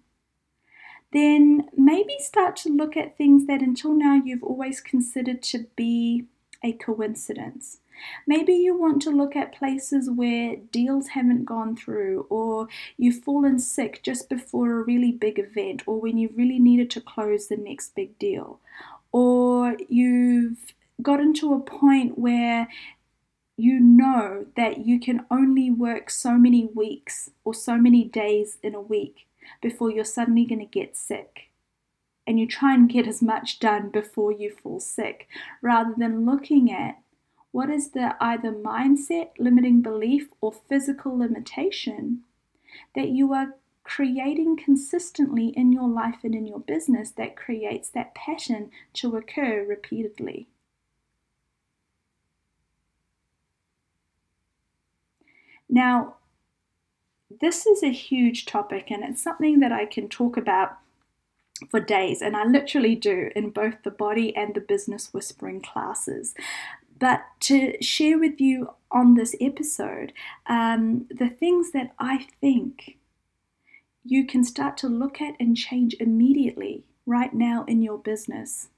then 1.13 1.70
maybe 1.77 2.15
start 2.20 2.55
to 2.58 2.70
look 2.70 2.98
at 2.98 3.17
things 3.17 3.46
that 3.48 3.62
until 3.62 3.93
now 3.93 4.15
you've 4.15 4.43
always 4.43 4.82
considered 4.82 5.41
to 5.43 5.67
be 5.75 6.25
a 6.63 6.74
coincidence. 6.74 7.79
Maybe 8.25 8.53
you 8.53 8.77
want 8.77 9.01
to 9.03 9.12
look 9.12 9.36
at 9.36 9.55
places 9.55 10.10
where 10.10 10.55
deals 10.55 11.10
haven't 11.10 11.46
gone 11.46 11.75
through, 11.75 12.25
or 12.29 12.67
you've 12.98 13.24
fallen 13.24 13.60
sick 13.60 14.01
just 14.01 14.29
before 14.29 14.72
a 14.72 14.84
really 14.84 15.12
big 15.12 15.38
event, 15.38 15.84
or 15.86 16.00
when 16.00 16.17
you 16.17 16.34
really 16.36 16.60
needed 16.60 16.89
to 16.91 17.01
close 17.01 17.48
the 17.48 17.58
next 17.58 17.96
big 17.96 18.17
deal, 18.17 18.60
or 19.12 19.77
you've 19.88 20.74
gotten 21.01 21.34
to 21.36 21.53
a 21.53 21.60
point 21.60 22.17
where 22.17 22.67
you 23.55 23.79
know 23.79 24.48
that 24.55 24.79
you 24.86 25.00
can 25.00 25.25
only 25.29 25.70
work 25.70 26.10
so 26.10 26.38
many 26.38 26.65
weeks 26.65 27.29
or 27.43 27.53
so 27.53 27.77
many 27.77 28.03
days 28.03 28.58
in 28.63 28.74
a 28.74 28.82
week 28.82 29.27
before 29.62 29.91
you're 29.91 30.03
suddenly 30.03 30.45
going 30.45 30.59
to 30.59 30.65
get 30.65 30.95
sick. 30.95 31.50
And 32.25 32.39
you 32.39 32.47
try 32.47 32.73
and 32.73 32.89
get 32.89 33.07
as 33.07 33.21
much 33.21 33.59
done 33.59 33.89
before 33.89 34.31
you 34.31 34.51
fall 34.51 34.79
sick 34.79 35.27
rather 35.62 35.93
than 35.97 36.25
looking 36.25 36.71
at 36.71 37.00
what 37.51 37.69
is 37.69 37.91
the 37.91 38.15
either 38.19 38.51
mindset, 38.51 39.29
limiting 39.38 39.81
belief, 39.81 40.29
or 40.41 40.51
physical 40.51 41.17
limitation 41.17 42.21
that 42.95 43.09
you 43.09 43.33
are 43.33 43.55
creating 43.83 44.57
consistently 44.57 45.47
in 45.50 45.71
your 45.71 45.88
life 45.88 46.23
and 46.23 46.33
in 46.33 46.47
your 46.47 46.59
business 46.59 47.12
that 47.12 47.35
creates 47.35 47.89
that 47.89 48.15
pattern 48.15 48.71
to 48.93 49.15
occur 49.15 49.63
repeatedly. 49.63 50.47
Now, 55.69 56.15
this 57.42 57.66
is 57.66 57.84
a 57.84 57.92
huge 57.92 58.46
topic 58.46 58.92
and 58.92 59.04
it's 59.04 59.22
something 59.22 59.60
that 59.60 59.72
I 59.72 59.86
can 59.86 60.10
talk 60.10 60.38
about 60.38 60.78
for 61.70 61.80
days, 61.80 62.22
and 62.22 62.36
I 62.36 62.46
literally 62.46 62.96
do 62.96 63.30
in 63.36 63.52
both 63.52 63.84
the 63.84 63.92
body 63.92 64.36
and 64.36 64.54
the 64.54 64.60
business 64.62 65.13
whispering 65.13 65.62
classes. 65.62 66.34
But 67.00 67.24
to 67.42 67.82
share 67.82 68.20
with 68.20 68.40
you 68.40 68.74
on 68.92 69.16
this 69.16 69.36
episode, 69.40 70.13
um, 70.48 71.08
the 71.10 71.30
things 71.30 71.72
that 71.72 71.94
I 72.00 72.28
think 72.42 72.98
you 74.04 74.25
can 74.25 74.44
start 74.44 74.78
to 74.78 74.88
look 74.88 75.22
at 75.22 75.36
and 75.40 75.56
change 75.56 75.96
immediately 76.00 76.84
right 77.06 77.34
now 77.34 77.66
in 77.68 77.82
your 77.82 77.98
business 77.98 78.70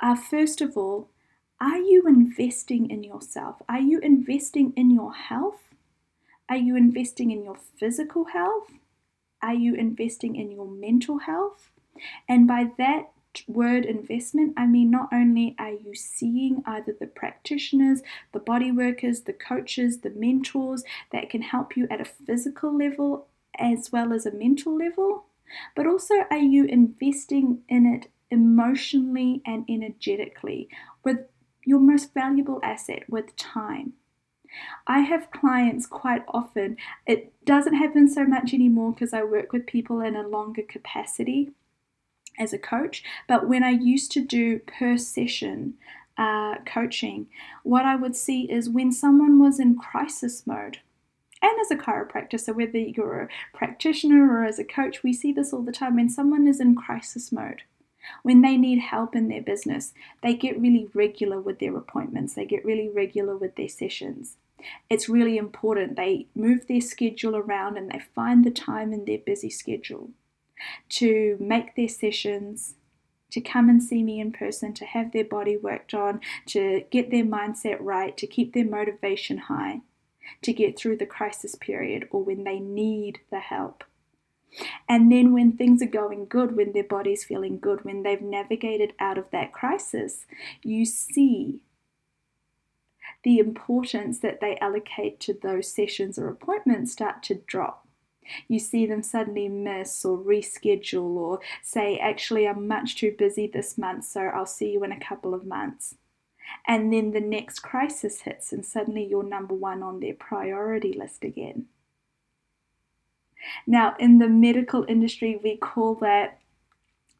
are 0.00 0.16
first 0.16 0.60
of 0.60 0.76
all, 0.76 1.08
are 1.60 1.78
you 1.78 2.02
investing 2.06 2.90
in 2.90 3.02
yourself? 3.02 3.56
Are 3.68 3.80
you 3.80 3.98
investing 4.00 4.72
in 4.76 4.90
your 4.90 5.14
health? 5.14 5.65
Are 6.48 6.56
you 6.56 6.76
investing 6.76 7.30
in 7.30 7.42
your 7.44 7.56
physical 7.56 8.26
health? 8.26 8.70
Are 9.42 9.54
you 9.54 9.74
investing 9.74 10.36
in 10.36 10.50
your 10.50 10.66
mental 10.66 11.18
health? 11.18 11.70
And 12.28 12.46
by 12.46 12.70
that 12.78 13.10
word 13.48 13.84
investment, 13.84 14.54
I 14.56 14.66
mean 14.66 14.90
not 14.90 15.08
only 15.12 15.56
are 15.58 15.72
you 15.72 15.94
seeing 15.94 16.62
either 16.64 16.94
the 16.98 17.06
practitioners, 17.06 18.02
the 18.32 18.38
body 18.38 18.70
workers, 18.70 19.22
the 19.22 19.32
coaches, 19.32 19.98
the 19.98 20.10
mentors 20.10 20.84
that 21.12 21.30
can 21.30 21.42
help 21.42 21.76
you 21.76 21.86
at 21.90 22.00
a 22.00 22.04
physical 22.04 22.76
level 22.76 23.26
as 23.58 23.90
well 23.90 24.12
as 24.12 24.26
a 24.26 24.32
mental 24.32 24.76
level, 24.76 25.24
but 25.74 25.86
also 25.86 26.14
are 26.30 26.38
you 26.38 26.64
investing 26.64 27.62
in 27.68 27.86
it 27.86 28.08
emotionally 28.30 29.42
and 29.46 29.64
energetically 29.68 30.68
with 31.04 31.26
your 31.64 31.80
most 31.80 32.14
valuable 32.14 32.60
asset, 32.62 33.02
with 33.08 33.34
time. 33.36 33.94
I 34.86 35.00
have 35.00 35.30
clients 35.30 35.86
quite 35.86 36.24
often. 36.28 36.76
It 37.06 37.32
doesn't 37.44 37.74
happen 37.74 38.08
so 38.08 38.24
much 38.24 38.52
anymore 38.52 38.92
because 38.92 39.12
I 39.12 39.22
work 39.22 39.52
with 39.52 39.66
people 39.66 40.00
in 40.00 40.16
a 40.16 40.26
longer 40.26 40.62
capacity 40.62 41.52
as 42.38 42.52
a 42.52 42.58
coach. 42.58 43.02
But 43.28 43.48
when 43.48 43.62
I 43.62 43.70
used 43.70 44.12
to 44.12 44.20
do 44.20 44.58
per 44.60 44.96
session 44.96 45.74
uh, 46.18 46.56
coaching, 46.64 47.26
what 47.62 47.84
I 47.84 47.96
would 47.96 48.16
see 48.16 48.50
is 48.50 48.68
when 48.68 48.92
someone 48.92 49.40
was 49.40 49.60
in 49.60 49.76
crisis 49.76 50.46
mode, 50.46 50.78
and 51.42 51.52
as 51.60 51.70
a 51.70 51.76
chiropractor, 51.76 52.40
so 52.40 52.52
whether 52.54 52.78
you're 52.78 53.20
a 53.20 53.28
practitioner 53.56 54.30
or 54.32 54.44
as 54.44 54.58
a 54.58 54.64
coach, 54.64 55.02
we 55.02 55.12
see 55.12 55.32
this 55.32 55.52
all 55.52 55.62
the 55.62 55.72
time 55.72 55.96
when 55.96 56.08
someone 56.08 56.46
is 56.48 56.60
in 56.60 56.74
crisis 56.74 57.30
mode. 57.30 57.62
When 58.22 58.42
they 58.42 58.56
need 58.56 58.78
help 58.78 59.14
in 59.14 59.28
their 59.28 59.42
business, 59.42 59.92
they 60.22 60.34
get 60.34 60.60
really 60.60 60.88
regular 60.94 61.40
with 61.40 61.58
their 61.58 61.76
appointments, 61.76 62.34
they 62.34 62.44
get 62.44 62.64
really 62.64 62.88
regular 62.88 63.36
with 63.36 63.56
their 63.56 63.68
sessions. 63.68 64.36
It's 64.88 65.08
really 65.08 65.36
important 65.36 65.96
they 65.96 66.26
move 66.34 66.66
their 66.66 66.80
schedule 66.80 67.36
around 67.36 67.76
and 67.76 67.90
they 67.90 68.00
find 68.14 68.44
the 68.44 68.50
time 68.50 68.92
in 68.92 69.04
their 69.04 69.18
busy 69.18 69.50
schedule 69.50 70.10
to 70.88 71.36
make 71.38 71.74
their 71.74 71.88
sessions, 71.88 72.74
to 73.30 73.40
come 73.40 73.68
and 73.68 73.82
see 73.82 74.02
me 74.02 74.20
in 74.20 74.32
person, 74.32 74.72
to 74.74 74.86
have 74.86 75.12
their 75.12 75.24
body 75.24 75.56
worked 75.56 75.92
on, 75.92 76.20
to 76.46 76.84
get 76.90 77.10
their 77.10 77.24
mindset 77.24 77.76
right, 77.80 78.16
to 78.16 78.26
keep 78.26 78.54
their 78.54 78.64
motivation 78.64 79.38
high, 79.38 79.80
to 80.42 80.52
get 80.52 80.78
through 80.78 80.96
the 80.96 81.06
crisis 81.06 81.54
period 81.54 82.08
or 82.10 82.22
when 82.22 82.44
they 82.44 82.58
need 82.58 83.20
the 83.30 83.40
help. 83.40 83.84
And 84.88 85.10
then 85.12 85.32
when 85.32 85.52
things 85.52 85.82
are 85.82 85.86
going 85.86 86.26
good, 86.26 86.56
when 86.56 86.72
their 86.72 86.84
body's 86.84 87.24
feeling 87.24 87.58
good, 87.58 87.84
when 87.84 88.02
they've 88.02 88.22
navigated 88.22 88.94
out 88.98 89.18
of 89.18 89.30
that 89.30 89.52
crisis, 89.52 90.26
you 90.62 90.84
see 90.84 91.60
the 93.22 93.38
importance 93.38 94.20
that 94.20 94.40
they 94.40 94.56
allocate 94.58 95.20
to 95.20 95.34
those 95.34 95.72
sessions 95.72 96.18
or 96.18 96.28
appointments 96.28 96.92
start 96.92 97.22
to 97.24 97.34
drop. 97.46 97.86
You 98.48 98.58
see 98.58 98.86
them 98.86 99.02
suddenly 99.02 99.48
miss 99.48 100.04
or 100.04 100.18
reschedule 100.18 101.16
or 101.16 101.40
say, 101.62 101.98
actually, 101.98 102.46
I'm 102.46 102.66
much 102.66 102.96
too 102.96 103.14
busy 103.16 103.46
this 103.46 103.78
month, 103.78 104.04
so 104.04 104.22
I'll 104.22 104.46
see 104.46 104.72
you 104.72 104.84
in 104.84 104.92
a 104.92 105.00
couple 105.00 105.34
of 105.34 105.46
months. 105.46 105.96
And 106.66 106.92
then 106.92 107.12
the 107.12 107.20
next 107.20 107.60
crisis 107.60 108.22
hits, 108.22 108.52
and 108.52 108.64
suddenly 108.64 109.04
you're 109.04 109.22
number 109.22 109.54
one 109.54 109.82
on 109.82 110.00
their 110.00 110.14
priority 110.14 110.92
list 110.92 111.24
again. 111.24 111.66
Now, 113.66 113.94
in 113.98 114.18
the 114.18 114.28
medical 114.28 114.84
industry, 114.88 115.40
we 115.42 115.56
call 115.56 115.94
that 115.96 116.38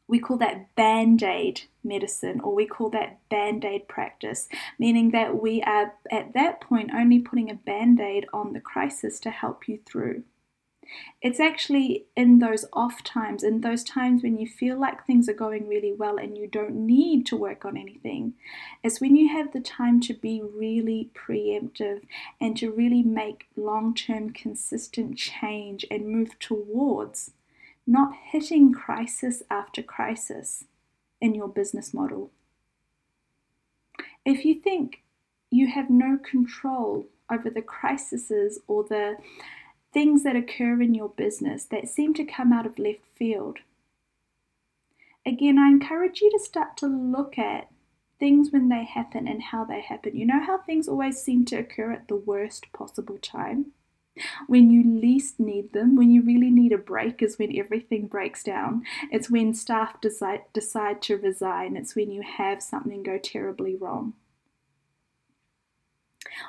we 0.07 0.19
call 0.19 0.37
that 0.37 0.73
band 0.75 1.21
aid 1.21 1.61
medicine 1.83 2.39
or 2.39 2.55
we 2.55 2.65
call 2.65 2.89
that 2.91 3.19
band 3.29 3.65
aid 3.65 3.87
practice, 3.87 4.47
meaning 4.79 5.11
that 5.11 5.41
we 5.41 5.61
are 5.63 5.93
at 6.09 6.33
that 6.33 6.61
point 6.61 6.91
only 6.93 7.19
putting 7.19 7.51
a 7.51 7.55
band 7.55 7.99
aid 7.99 8.25
on 8.31 8.53
the 8.53 8.61
crisis 8.61 9.19
to 9.19 9.29
help 9.29 9.67
you 9.67 9.79
through. 9.85 10.23
It's 11.21 11.39
actually 11.39 12.05
in 12.15 12.39
those 12.39 12.65
off 12.73 13.03
times, 13.03 13.43
in 13.43 13.61
those 13.61 13.83
times 13.83 14.23
when 14.23 14.37
you 14.37 14.47
feel 14.47 14.79
like 14.79 15.05
things 15.05 15.27
are 15.27 15.33
going 15.33 15.67
really 15.67 15.93
well 15.93 16.17
and 16.17 16.37
you 16.37 16.47
don't 16.47 16.75
need 16.75 17.25
to 17.27 17.35
work 17.35 17.65
on 17.65 17.77
anything. 17.77 18.33
It's 18.83 19.01
when 19.01 19.15
you 19.15 19.29
have 19.29 19.53
the 19.53 19.59
time 19.59 19.99
to 20.01 20.13
be 20.13 20.41
really 20.41 21.09
preemptive 21.13 22.03
and 22.39 22.55
to 22.57 22.71
really 22.71 23.03
make 23.03 23.47
long 23.55 23.93
term 23.93 24.31
consistent 24.31 25.17
change 25.17 25.85
and 25.89 26.07
move 26.07 26.37
towards 26.39 27.31
not 27.85 28.13
hitting 28.31 28.73
crisis 28.73 29.41
after 29.49 29.81
crisis 29.81 30.65
in 31.21 31.33
your 31.33 31.47
business 31.47 31.93
model. 31.93 32.31
If 34.25 34.43
you 34.43 34.55
think 34.55 35.03
you 35.49 35.67
have 35.67 35.89
no 35.89 36.17
control 36.17 37.07
over 37.31 37.49
the 37.49 37.61
crises 37.61 38.59
or 38.67 38.83
the 38.83 39.15
things 39.93 40.23
that 40.23 40.35
occur 40.35 40.81
in 40.81 40.93
your 40.93 41.09
business 41.09 41.65
that 41.65 41.87
seem 41.87 42.13
to 42.15 42.25
come 42.25 42.51
out 42.53 42.65
of 42.65 42.79
left 42.79 43.05
field, 43.17 43.59
again, 45.25 45.57
I 45.57 45.67
encourage 45.67 46.21
you 46.21 46.31
to 46.31 46.39
start 46.39 46.77
to 46.77 46.87
look 46.87 47.37
at 47.37 47.69
things 48.19 48.51
when 48.51 48.69
they 48.69 48.83
happen 48.83 49.27
and 49.27 49.41
how 49.43 49.63
they 49.63 49.81
happen. 49.81 50.15
You 50.15 50.25
know 50.25 50.43
how 50.43 50.59
things 50.59 50.87
always 50.87 51.21
seem 51.21 51.45
to 51.45 51.57
occur 51.57 51.91
at 51.91 52.07
the 52.07 52.15
worst 52.15 52.71
possible 52.73 53.17
time? 53.17 53.67
When 54.47 54.71
you 54.71 54.83
least 54.83 55.39
need 55.39 55.73
them, 55.73 55.95
when 55.95 56.09
you 56.09 56.23
really 56.23 56.49
need 56.49 56.71
a 56.71 56.77
break, 56.77 57.21
is 57.21 57.37
when 57.37 57.55
everything 57.55 58.07
breaks 58.07 58.43
down. 58.43 58.83
It's 59.11 59.29
when 59.29 59.53
staff 59.53 60.01
decide, 60.01 60.41
decide 60.53 61.03
to 61.03 61.17
resign. 61.17 61.77
It's 61.77 61.95
when 61.95 62.09
you 62.09 62.23
have 62.23 62.63
something 62.63 63.03
go 63.03 63.19
terribly 63.19 63.75
wrong. 63.75 64.13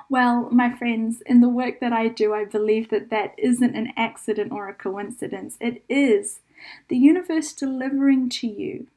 Well, 0.08 0.48
my 0.50 0.70
friends, 0.70 1.22
in 1.26 1.40
the 1.40 1.48
work 1.48 1.80
that 1.80 1.92
I 1.92 2.08
do, 2.08 2.34
I 2.34 2.44
believe 2.44 2.90
that 2.90 3.10
that 3.10 3.34
isn't 3.38 3.76
an 3.76 3.92
accident 3.96 4.52
or 4.52 4.68
a 4.68 4.74
coincidence. 4.74 5.56
It 5.60 5.82
is 5.88 6.40
the 6.88 6.96
universe 6.96 7.52
delivering 7.52 8.28
to 8.30 8.46
you 8.46 8.88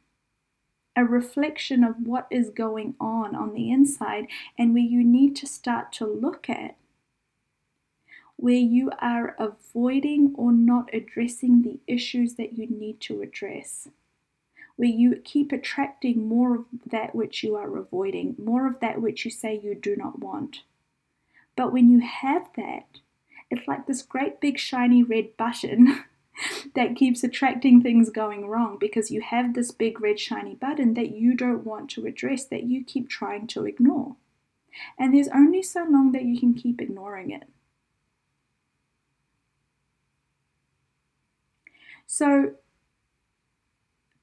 a 0.95 1.05
reflection 1.05 1.83
of 1.83 2.05
what 2.05 2.27
is 2.29 2.49
going 2.49 2.95
on 2.99 3.33
on 3.35 3.53
the 3.53 3.71
inside 3.71 4.27
and 4.57 4.73
where 4.73 4.83
you 4.83 5.03
need 5.03 5.35
to 5.37 5.47
start 5.47 5.93
to 5.93 6.05
look 6.05 6.49
at 6.49 6.75
where 8.41 8.53
you 8.55 8.89
are 8.99 9.35
avoiding 9.37 10.33
or 10.35 10.51
not 10.51 10.89
addressing 10.91 11.61
the 11.61 11.79
issues 11.85 12.35
that 12.35 12.57
you 12.57 12.67
need 12.67 12.99
to 12.99 13.21
address. 13.21 13.87
Where 14.77 14.89
you 14.89 15.21
keep 15.23 15.51
attracting 15.51 16.27
more 16.27 16.55
of 16.55 16.65
that 16.87 17.13
which 17.13 17.43
you 17.43 17.55
are 17.55 17.77
avoiding, 17.77 18.35
more 18.43 18.65
of 18.65 18.79
that 18.79 18.99
which 18.99 19.25
you 19.25 19.29
say 19.31 19.59
you 19.63 19.75
do 19.75 19.95
not 19.95 20.17
want. 20.17 20.63
But 21.61 21.73
when 21.73 21.91
you 21.91 21.99
have 21.99 22.49
that, 22.55 23.01
it's 23.51 23.67
like 23.67 23.85
this 23.85 24.01
great 24.01 24.41
big 24.41 24.57
shiny 24.57 25.03
red 25.03 25.37
button 25.37 26.05
that 26.73 26.95
keeps 26.95 27.23
attracting 27.23 27.83
things 27.83 28.09
going 28.09 28.47
wrong 28.47 28.77
because 28.79 29.11
you 29.11 29.21
have 29.21 29.53
this 29.53 29.69
big 29.69 30.01
red 30.01 30.19
shiny 30.19 30.55
button 30.55 30.95
that 30.95 31.11
you 31.11 31.35
don't 31.35 31.63
want 31.63 31.91
to 31.91 32.07
address, 32.07 32.45
that 32.45 32.63
you 32.63 32.83
keep 32.83 33.09
trying 33.09 33.45
to 33.45 33.67
ignore. 33.67 34.15
And 34.97 35.13
there's 35.13 35.27
only 35.27 35.61
so 35.61 35.85
long 35.87 36.13
that 36.13 36.23
you 36.23 36.39
can 36.39 36.55
keep 36.55 36.81
ignoring 36.81 37.29
it. 37.29 37.43
So 42.07 42.53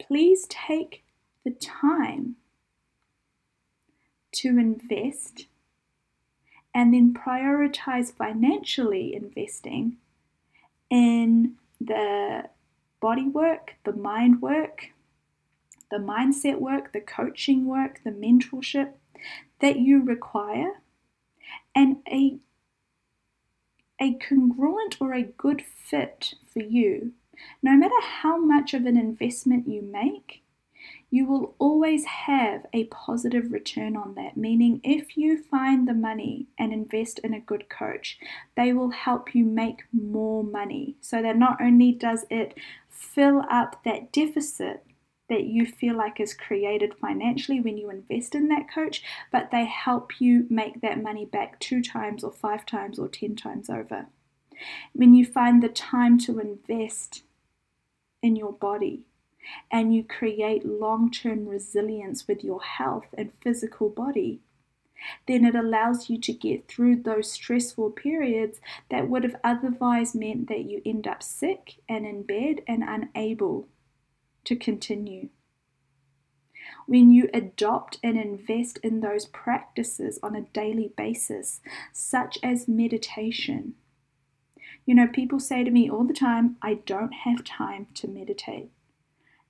please 0.01 0.45
take 0.49 1.05
the 1.45 1.53
time 1.53 2.35
to 4.33 4.59
invest 4.59 5.47
and 6.79 6.95
then 6.95 7.13
prioritize 7.13 8.13
financially 8.13 9.13
investing 9.13 9.97
in 10.89 11.57
the 11.81 12.45
body 13.01 13.27
work, 13.27 13.75
the 13.85 13.93
mind 13.93 14.41
work, 14.41 14.91
the 15.91 15.97
mindset 15.97 16.61
work, 16.61 16.93
the 16.93 17.01
coaching 17.01 17.67
work, 17.67 17.99
the 18.05 18.13
mentorship 18.13 18.93
that 19.61 19.81
you 19.81 20.05
require, 20.05 20.71
and 21.75 21.97
a, 22.09 22.39
a 24.01 24.15
congruent 24.15 24.99
or 25.01 25.13
a 25.13 25.25
good 25.25 25.61
fit 25.61 26.35
for 26.47 26.61
you. 26.61 27.11
No 27.61 27.73
matter 27.73 28.01
how 28.23 28.39
much 28.39 28.73
of 28.73 28.87
an 28.87 28.97
investment 28.97 29.67
you 29.67 29.83
make, 29.83 30.45
you 31.11 31.27
will 31.27 31.55
always 31.59 32.05
have 32.05 32.67
a 32.73 32.85
positive 32.85 33.51
return 33.51 33.97
on 33.97 34.15
that. 34.15 34.37
Meaning, 34.37 34.81
if 34.85 35.17
you 35.17 35.43
find 35.43 35.89
the 35.89 35.95
money 35.95 36.47
and 36.59 36.73
invest 36.73 37.19
in 37.21 37.33
a 37.33 37.41
good 37.41 37.69
coach, 37.69 38.19
they 38.57 38.73
will 38.73 38.91
help 38.91 39.35
you 39.35 39.45
make 39.45 39.85
more 39.93 40.45
money. 40.45 40.97
So 41.01 41.23
that 41.23 41.37
not 41.39 41.61
only 41.61 41.93
does 41.93 42.27
it 42.31 42.57
fill 42.91 43.45
up 43.51 43.83
that 43.85 44.13
deficit 44.13 44.85
that 45.29 45.45
you 45.45 45.67
feel 45.67 45.97
like 45.97 46.21
is 46.21 46.35
created 46.35 46.95
financially 46.95 47.61
when 47.61 47.77
you 47.77 47.91
invest 47.91 48.35
in 48.35 48.49
that 48.49 48.73
coach, 48.73 49.03
but 49.31 49.51
they 49.51 49.65
help 49.65 50.21
you 50.21 50.47
make 50.49 50.81
that 50.81 51.03
money 51.03 51.25
back 51.25 51.59
two 51.61 51.83
times 51.83 52.25
or 52.25 52.33
five 52.33 52.65
times 52.65 52.99
or 52.99 53.09
ten 53.09 53.37
times 53.37 53.71
over. 53.71 54.07
When 54.93 55.15
you 55.15 55.25
find 55.25 55.63
the 55.63 55.69
time 55.69 56.19
to 56.21 56.39
invest 56.39 57.23
in 58.23 58.37
your 58.37 58.53
body 58.53 59.05
and 59.71 59.95
you 59.95 60.05
create 60.05 60.65
long 60.65 61.11
term 61.11 61.47
resilience 61.47 62.27
with 62.27 62.45
your 62.45 62.63
health 62.63 63.09
and 63.17 63.33
physical 63.43 63.89
body, 63.89 64.41
then 65.27 65.45
it 65.45 65.55
allows 65.55 66.11
you 66.11 66.19
to 66.19 66.33
get 66.33 66.69
through 66.69 66.97
those 66.97 67.31
stressful 67.31 67.91
periods 67.91 68.61
that 68.91 69.09
would 69.09 69.25
have 69.25 69.37
otherwise 69.45 70.15
meant 70.15 70.49
that 70.49 70.65
you 70.65 70.83
end 70.85 71.07
up 71.07 71.23
sick 71.23 71.77
and 71.89 72.07
in 72.07 72.23
bed 72.23 72.63
and 72.67 72.83
unable 72.83 73.69
to 74.45 74.57
continue. 74.57 75.29
When 76.87 77.11
you 77.11 77.29
adopt 77.33 77.99
and 78.03 78.19
invest 78.19 78.79
in 78.79 79.01
those 79.01 79.27
practices 79.27 80.19
on 80.23 80.35
a 80.35 80.43
daily 80.43 80.93
basis, 80.97 81.61
such 81.93 82.39
as 82.43 82.69
meditation, 82.69 83.75
you 84.87 84.95
know, 84.95 85.07
people 85.07 85.39
say 85.39 85.65
to 85.65 85.71
me 85.71 85.91
all 85.91 86.05
the 86.05 86.15
time, 86.15 86.57
I 86.63 86.75
don't 86.87 87.13
have 87.13 87.45
time 87.45 87.89
to 87.95 88.09
meditate. 88.09 88.71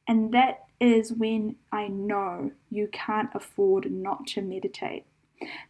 And 0.09 0.33
that 0.33 0.65
is 0.81 1.13
when 1.13 1.57
I 1.71 1.89
know 1.89 2.53
you 2.71 2.89
can't 2.91 3.31
afford 3.35 3.93
not 3.93 4.27
to 4.29 4.43
meditate. 4.43 5.05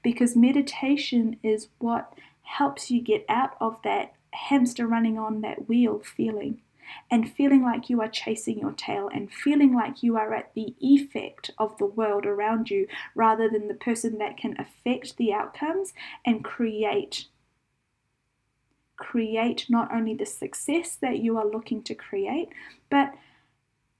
Because 0.02 0.36
meditation 0.36 1.36
is 1.42 1.68
what 1.78 2.14
helps 2.42 2.90
you 2.90 3.02
get 3.02 3.26
out 3.28 3.56
of 3.60 3.82
that 3.82 4.14
hamster 4.32 4.86
running 4.86 5.18
on 5.18 5.40
that 5.40 5.68
wheel 5.68 5.98
feeling 5.98 6.60
and 7.10 7.30
feeling 7.30 7.62
like 7.62 7.90
you 7.90 8.00
are 8.00 8.08
chasing 8.08 8.58
your 8.58 8.72
tail 8.72 9.10
and 9.12 9.32
feeling 9.32 9.74
like 9.74 10.02
you 10.02 10.16
are 10.16 10.32
at 10.32 10.54
the 10.54 10.74
effect 10.80 11.50
of 11.58 11.76
the 11.78 11.86
world 11.86 12.24
around 12.24 12.70
you 12.70 12.86
rather 13.14 13.48
than 13.48 13.68
the 13.68 13.74
person 13.74 14.18
that 14.18 14.36
can 14.36 14.58
affect 14.58 15.16
the 15.16 15.32
outcomes 15.32 15.92
and 16.24 16.44
create 16.44 17.26
create 18.96 19.66
not 19.68 19.92
only 19.92 20.14
the 20.14 20.26
success 20.26 20.96
that 20.96 21.18
you 21.18 21.38
are 21.38 21.46
looking 21.46 21.82
to 21.82 21.94
create 21.94 22.48
but 22.90 23.14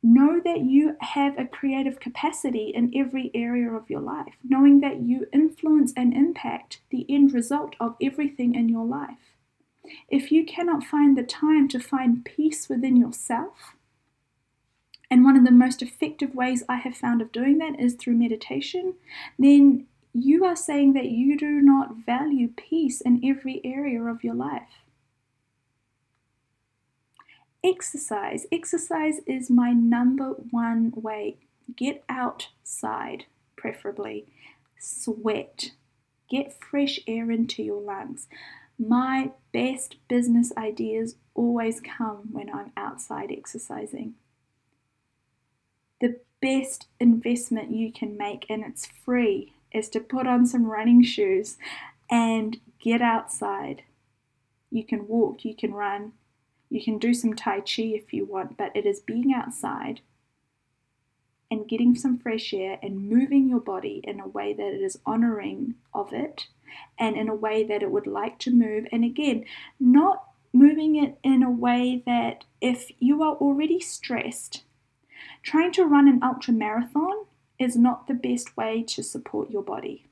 Know 0.03 0.41
that 0.45 0.61
you 0.61 0.97
have 1.01 1.37
a 1.37 1.45
creative 1.45 1.99
capacity 1.99 2.73
in 2.75 2.93
every 2.95 3.31
area 3.35 3.71
of 3.71 3.91
your 3.91 4.01
life, 4.01 4.35
knowing 4.49 4.81
that 4.81 5.01
you 5.01 5.27
influence 5.33 5.93
and 5.97 6.15
impact 6.15 6.81
the 6.91 7.05
end 7.09 7.35
result 7.35 7.75
of 7.81 7.97
everything 8.01 8.55
in 8.55 8.69
your 8.69 8.87
life. 8.87 9.35
If 10.09 10.31
you 10.31 10.45
cannot 10.45 10.85
find 10.85 11.17
the 11.17 11.23
time 11.25 11.69
to 11.69 11.81
find 11.81 12.25
peace 12.25 12.69
within 12.69 12.97
yourself, 12.97 13.75
and 15.11 15.25
one 15.25 15.37
of 15.37 15.45
the 15.45 15.51
most 15.51 15.83
effective 15.83 16.35
ways 16.35 16.63
I 16.69 16.77
have 16.77 16.97
found 16.97 17.23
of 17.23 17.33
doing 17.33 17.59
that 17.59 17.81
is 17.81 17.95
through 17.95 18.15
meditation, 18.15 18.95
then 19.39 19.87
you 20.13 20.45
are 20.45 20.57
saying 20.57 20.93
that 20.93 21.07
you 21.07 21.37
do 21.37 21.61
not 21.61 21.97
value 22.05 22.49
peace 22.57 23.01
in 23.01 23.23
every 23.25 23.61
area 23.65 24.03
of 24.03 24.23
your 24.23 24.35
life. 24.35 24.78
Exercise. 27.65 28.47
Exercise 28.53 29.21
is 29.27 29.51
my 29.51 29.73
number 29.73 30.31
one 30.51 30.93
way. 30.95 31.37
Get 31.75 32.05
outside, 32.09 33.25
preferably. 33.57 34.27
Sweat. 34.79 35.73
Get 36.31 36.63
fresh 36.63 37.01
air 37.07 37.31
into 37.31 37.63
your 37.63 37.81
lungs. 37.81 38.29
My 38.79 39.33
best 39.53 39.97
business 40.09 40.53
ideas 40.57 41.17
always 41.35 41.81
come 41.81 42.29
when 42.31 42.49
I'm 42.55 42.71
outside 42.77 43.33
exercising. 43.33 44.15
The 46.01 46.21
best 46.41 46.87
investment 47.01 47.73
you 47.73 47.93
can 47.93 48.17
make, 48.17 48.47
and 48.49 48.63
it's 48.65 48.87
free, 48.87 49.53
is 49.73 49.89
to 49.91 50.01
put 50.01 50.29
on 50.29 50.47
some 50.47 50.67
running 50.67 51.03
shoes 51.03 51.59
and 52.09 52.59
get 52.79 53.03
outside. 53.03 53.83
You 54.71 54.85
can 54.85 55.09
walk, 55.09 55.45
you 55.45 55.57
can 55.57 55.75
run, 55.75 56.13
you 56.71 56.83
can 56.83 56.99
do 56.99 57.15
some 57.15 57.35
Tai 57.35 57.61
Chi 57.61 57.83
if 57.83 58.13
you 58.13 58.25
want, 58.25 58.57
but 58.57 58.75
it 58.75 58.87
is 58.87 59.01
being 59.01 59.33
outside 59.33 60.01
and 61.51 61.69
getting 61.69 61.95
some 61.95 62.19
fresh 62.19 62.53
air 62.53 62.79
and 62.83 63.09
moving 63.09 63.49
your 63.49 63.61
body 63.61 64.01
in 64.05 64.21
a 64.21 64.29
way 64.29 64.53
that 64.53 64.75
it 64.75 64.83
is 64.83 64.99
honoring 65.07 65.75
of 65.95 66.13
it 66.13 66.47
and 66.99 67.17
in 67.17 67.29
a 67.29 67.35
way 67.35 67.65
that 67.65 67.83
it 67.83 67.91
would 67.91 68.07
like 68.07 68.39
to 68.41 68.51
move. 68.51 68.87
And 68.93 69.03
again, 69.03 69.45
not 69.81 70.25
moving 70.53 70.97
it 70.97 71.19
in 71.23 71.43
a 71.43 71.51
way 71.51 72.03
that 72.05 72.45
if 72.61 72.91
you 72.99 73.23
are 73.23 73.35
already 73.37 73.81
stressed, 73.81 74.65
trying 75.43 75.73
to 75.73 75.87
run 75.87 76.07
an 76.07 76.23
ultra 76.23 76.53
marathon 76.53 77.25
is 77.59 77.77
not 77.77 78.07
the 78.07 78.15
best 78.15 78.57
way 78.57 78.83
to 78.83 79.03
support 79.03 79.51
your 79.51 79.63
body. 79.63 80.07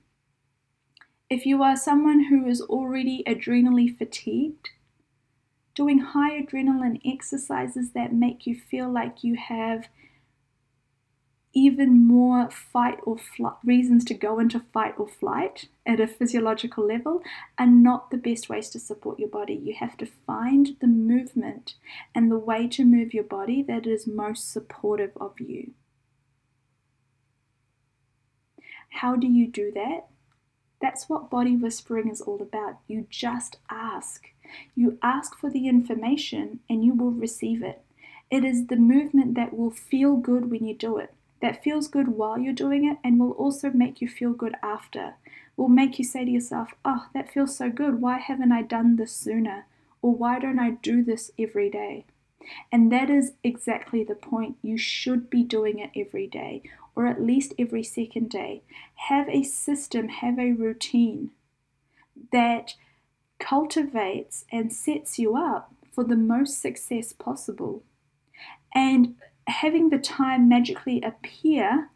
If 1.29 1.45
you 1.45 1.62
are 1.62 1.77
someone 1.77 2.25
who 2.25 2.47
is 2.47 2.61
already 2.61 3.23
adrenally 3.27 3.97
fatigued, 3.97 4.71
doing 5.77 5.99
high 5.99 6.43
adrenaline 6.43 7.01
exercises 7.05 7.93
that 7.93 8.12
make 8.12 8.47
you 8.47 8.59
feel 8.59 8.91
like 8.91 9.23
you 9.23 9.37
have 9.37 9.87
even 11.53 12.07
more 12.07 12.51
fight 12.51 12.99
or 13.05 13.17
flight 13.17 13.55
reasons 13.65 14.05
to 14.05 14.15
go 14.15 14.39
into 14.39 14.61
fight 14.73 14.95
or 14.99 15.09
flight 15.09 15.69
at 15.87 16.01
a 16.01 16.07
physiological 16.07 16.87
level 16.87 17.23
are 17.59 17.67
not 17.67 18.11
the 18.11 18.17
best 18.17 18.49
ways 18.49 18.69
to 18.69 18.79
support 18.79 19.19
your 19.19 19.29
body. 19.29 19.55
You 19.55 19.75
have 19.79 19.97
to 19.99 20.07
find 20.27 20.77
the 20.81 20.87
movement 20.87 21.75
and 22.15 22.31
the 22.31 22.39
way 22.39 22.69
to 22.69 22.85
move 22.85 23.15
your 23.15 23.25
body 23.25 23.62
that 23.62 23.87
is 23.87 24.07
most 24.07 24.53
supportive 24.53 25.12
of 25.19 25.41
you. 25.41 25.73
How 28.91 29.17
do 29.17 29.27
you 29.27 29.47
do 29.47 29.73
that? 29.75 30.07
That's 30.81 31.09
what 31.09 31.31
body 31.31 31.57
whispering 31.57 32.11
is 32.11 32.21
all 32.21 32.43
about. 32.43 32.81
You 32.87 33.07
just 33.09 33.57
ask. 33.71 34.27
You 34.74 34.98
ask 35.02 35.38
for 35.38 35.50
the 35.50 35.68
information 35.68 36.61
and 36.68 36.85
you 36.85 36.94
will 36.94 37.11
receive 37.11 37.62
it. 37.62 37.82
It 38.30 38.44
is 38.44 38.66
the 38.66 38.76
movement 38.76 39.35
that 39.35 39.56
will 39.56 39.70
feel 39.70 40.16
good 40.16 40.50
when 40.50 40.66
you 40.66 40.74
do 40.74 40.98
it, 40.98 41.14
that 41.40 41.62
feels 41.62 41.87
good 41.87 42.09
while 42.09 42.38
you're 42.38 42.52
doing 42.52 42.85
it, 42.85 42.98
and 43.04 43.20
will 43.20 43.32
also 43.32 43.70
make 43.70 44.00
you 44.00 44.09
feel 44.09 44.32
good 44.32 44.54
after. 44.62 45.14
Will 45.56 45.68
make 45.68 45.98
you 45.98 46.04
say 46.04 46.24
to 46.24 46.30
yourself, 46.30 46.74
Oh, 46.85 47.06
that 47.14 47.32
feels 47.32 47.56
so 47.56 47.70
good. 47.70 48.00
Why 48.00 48.18
haven't 48.18 48.52
I 48.52 48.62
done 48.62 48.96
this 48.96 49.12
sooner? 49.12 49.66
Or 50.02 50.12
why 50.12 50.38
don't 50.38 50.59
I 50.59 50.70
do 50.70 51.02
this 51.02 51.30
every 51.38 51.70
day? 51.70 52.04
And 52.70 52.92
that 52.92 53.11
is 53.11 53.32
exactly 53.42 54.04
the 54.04 54.14
point. 54.14 54.56
You 54.62 54.76
should 54.78 55.30
be 55.30 55.42
doing 55.42 55.78
it 55.78 55.90
every 55.96 56.26
day, 56.26 56.62
or 56.94 57.06
at 57.06 57.22
least 57.22 57.54
every 57.59 57.82
second 57.82 58.30
day. 58.30 58.62
Have 59.09 59.28
a 59.28 59.42
system, 59.42 60.09
have 60.09 60.38
a 60.38 60.52
routine 60.52 61.30
that 62.32 62.74
cultivates 63.38 64.44
and 64.51 64.72
sets 64.72 65.18
you 65.18 65.37
up 65.37 65.72
for 65.92 66.05
the 66.05 66.16
most 66.16 66.61
success 66.61 67.12
possible. 67.12 67.83
And 68.75 69.16
having 69.46 69.90
the 69.90 69.99
time 69.99 70.49
magically 70.49 71.01
appear 71.03 71.90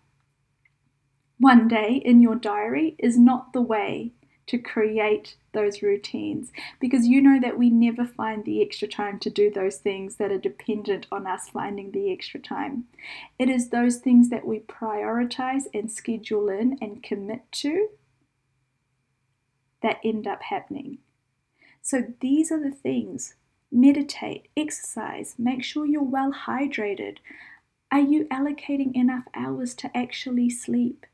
one 1.39 1.69
day 1.69 2.03
in 2.05 2.21
your 2.21 2.35
diary 2.35 2.97
is 2.99 3.19
not 3.19 3.53
the 3.53 3.63
way 3.63 4.13
to 4.47 4.59
create 4.59 5.37
those 5.53 5.81
routines 5.81 6.51
because 6.81 7.07
you 7.07 7.21
know 7.21 7.39
that 7.41 7.57
we 7.57 7.71
never 7.71 8.05
find 8.05 8.45
the 8.45 8.61
extra 8.61 8.89
time 8.89 9.19
to 9.21 9.31
do 9.31 9.51
those 9.51 9.77
things 9.77 10.17
that 10.17 10.33
are 10.33 10.39
dependent 10.39 11.07
on 11.13 11.27
us 11.27 11.49
finding 11.49 11.93
the 11.93 12.13
extra 12.13 12.41
time. 12.41 12.85
It 13.39 13.49
is 13.49 13.69
those 13.69 13.99
things 13.99 14.29
that 14.31 14.45
we 14.47 14.59
prioritize 14.59 15.65
and 15.73 15.91
schedule 15.91 16.49
in 16.49 16.79
and 16.81 17.03
commit 17.03 17.51
to 17.53 17.91
that 19.83 19.99
end 20.05 20.27
up 20.27 20.43
happening. 20.43 20.99
So 21.83 22.05
these 22.21 22.53
are 22.53 22.63
the 22.63 22.75
things 22.75 23.35
meditate, 23.73 24.49
exercise, 24.57 25.35
make 25.39 25.63
sure 25.63 25.87
you're 25.87 26.03
well 26.03 26.33
hydrated. 26.33 27.19
Are 27.93 28.01
you 28.01 28.25
allocating 28.27 28.95
enough 28.95 29.25
hours 29.35 29.75
to 29.77 29.97
actually 29.97 30.51
sleep? 30.51 31.07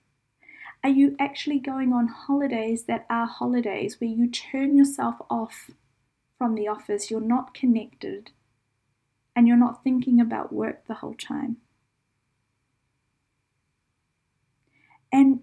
Are 0.82 0.90
you 0.90 1.16
actually 1.18 1.58
going 1.58 1.92
on 1.92 2.08
holidays 2.08 2.84
that 2.84 3.06
are 3.10 3.26
holidays 3.26 4.00
where 4.00 4.10
you 4.10 4.30
turn 4.30 4.76
yourself 4.76 5.16
off 5.28 5.70
from 6.38 6.54
the 6.54 6.68
office? 6.68 7.10
You're 7.10 7.20
not 7.20 7.54
connected 7.54 8.30
and 9.34 9.46
you're 9.46 9.56
not 9.56 9.82
thinking 9.84 10.20
about 10.20 10.52
work 10.52 10.86
the 10.86 10.94
whole 10.94 11.14
time. 11.14 11.58
And 15.12 15.40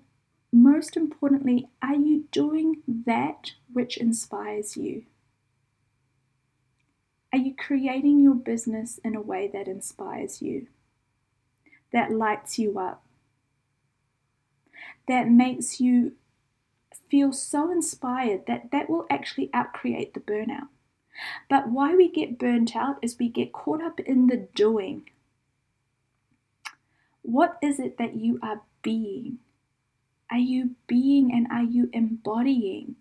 most 0.52 0.96
importantly, 0.96 1.70
are 1.82 1.96
you 1.96 2.26
doing 2.32 2.84
that 2.88 3.52
which 3.72 3.98
inspires 3.98 4.78
you? 4.78 5.06
Are 7.34 7.40
you 7.40 7.56
creating 7.56 8.20
your 8.20 8.36
business 8.36 9.00
in 9.04 9.16
a 9.16 9.22
way 9.22 9.50
that 9.52 9.68
inspires 9.68 10.40
you, 10.40 10.68
that 11.92 12.12
lights 12.12 12.60
you 12.60 12.78
up, 12.78 13.04
that 15.08 15.28
makes 15.28 15.82
you 15.82 16.14
feel 17.10 17.34
so 17.34 17.72
inspired 17.72 18.46
that 18.46 18.70
that 18.72 18.88
will 18.88 19.08
actually 19.10 19.48
outcreate 19.48 20.14
the 20.14 20.20
burnout? 20.20 20.68
But 21.50 21.70
why 21.70 21.96
we 21.96 22.08
get 22.08 22.38
burnt 22.38 22.76
out 22.76 22.98
is 23.02 23.18
we 23.18 23.30
get 23.30 23.52
caught 23.52 23.82
up 23.82 24.00
in 24.00 24.28
the 24.28 24.48
doing. 24.54 25.10
What 27.24 27.58
is 27.64 27.80
it 27.80 27.98
that 27.98 28.16
you 28.16 28.38
are 28.44 28.62
being? 28.84 29.40
Are 30.30 30.38
you 30.38 30.76
being 30.86 31.32
and 31.34 31.48
are 31.52 31.64
you 31.64 31.90
embodying? 31.94 32.98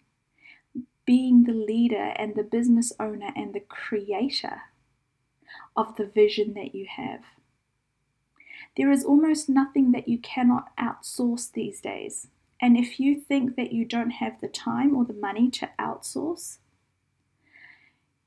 Being 1.05 1.45
the 1.45 1.53
leader 1.53 2.12
and 2.17 2.35
the 2.35 2.43
business 2.43 2.93
owner 3.01 3.33
and 3.35 3.55
the 3.55 3.61
creator 3.61 4.62
of 5.77 5.97
the 5.97 6.07
vision 6.07 6.55
that 6.55 6.75
you 6.75 6.87
have. 6.88 7.21
There 8.77 8.91
is 8.91 9.05
almost 9.05 9.49
nothing 9.49 9.93
that 9.93 10.09
you 10.09 10.19
cannot 10.19 10.75
outsource 10.77 11.53
these 11.53 11.81
days. 11.81 12.29
And 12.61 12.77
if 12.77 13.01
you 13.01 13.17
think 13.17 13.57
that 13.57 13.73
you 13.73 13.85
don't 13.85 14.12
have 14.12 14.41
the 14.41 14.49
time 14.49 14.97
or 14.97 15.05
the 15.05 15.12
money 15.12 15.51
to 15.51 15.71
outsource, 15.79 16.59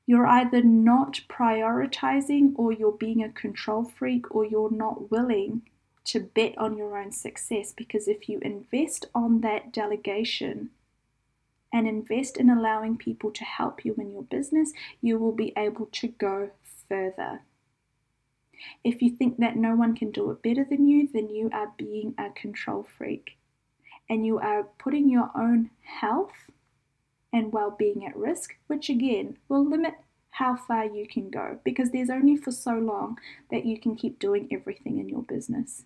you're 0.06 0.26
either 0.26 0.62
not 0.62 1.22
prioritizing 1.28 2.52
or 2.54 2.72
you're 2.72 2.92
being 2.92 3.22
a 3.22 3.32
control 3.32 3.84
freak 3.84 4.32
or 4.32 4.44
you're 4.44 4.70
not 4.70 5.10
willing 5.10 5.62
to 6.04 6.20
bet 6.20 6.56
on 6.56 6.78
your 6.78 6.96
own 6.96 7.10
success 7.10 7.72
because 7.76 8.06
if 8.06 8.28
you 8.28 8.38
invest 8.40 9.06
on 9.12 9.40
that 9.40 9.72
delegation 9.72 10.70
and 11.72 11.86
invest 11.86 12.36
in 12.36 12.50
allowing 12.50 12.96
people 12.96 13.30
to 13.30 13.44
help 13.44 13.84
you 13.84 13.94
in 13.98 14.12
your 14.12 14.22
business, 14.22 14.72
you 15.00 15.18
will 15.18 15.32
be 15.32 15.52
able 15.56 15.86
to 15.86 16.08
go 16.08 16.50
further. 16.88 17.42
If 18.82 19.02
you 19.02 19.10
think 19.10 19.38
that 19.38 19.56
no 19.56 19.74
one 19.74 19.94
can 19.94 20.10
do 20.10 20.30
it 20.30 20.42
better 20.42 20.64
than 20.64 20.88
you, 20.88 21.08
then 21.12 21.28
you 21.28 21.50
are 21.52 21.72
being 21.76 22.14
a 22.18 22.30
control 22.30 22.86
freak 22.96 23.36
and 24.08 24.24
you 24.24 24.38
are 24.38 24.64
putting 24.78 25.10
your 25.10 25.30
own 25.36 25.70
health 25.82 26.50
and 27.32 27.52
well 27.52 27.74
being 27.76 28.06
at 28.06 28.16
risk, 28.16 28.56
which 28.66 28.88
again 28.88 29.36
will 29.48 29.68
limit 29.68 29.94
how 30.30 30.54
far 30.54 30.84
you 30.84 31.06
can 31.06 31.30
go 31.30 31.58
because 31.64 31.90
there's 31.90 32.10
only 32.10 32.36
for 32.36 32.50
so 32.50 32.72
long 32.72 33.18
that 33.50 33.64
you 33.64 33.78
can 33.78 33.96
keep 33.96 34.18
doing 34.18 34.48
everything 34.52 34.98
in 34.98 35.08
your 35.08 35.22
business. 35.22 35.84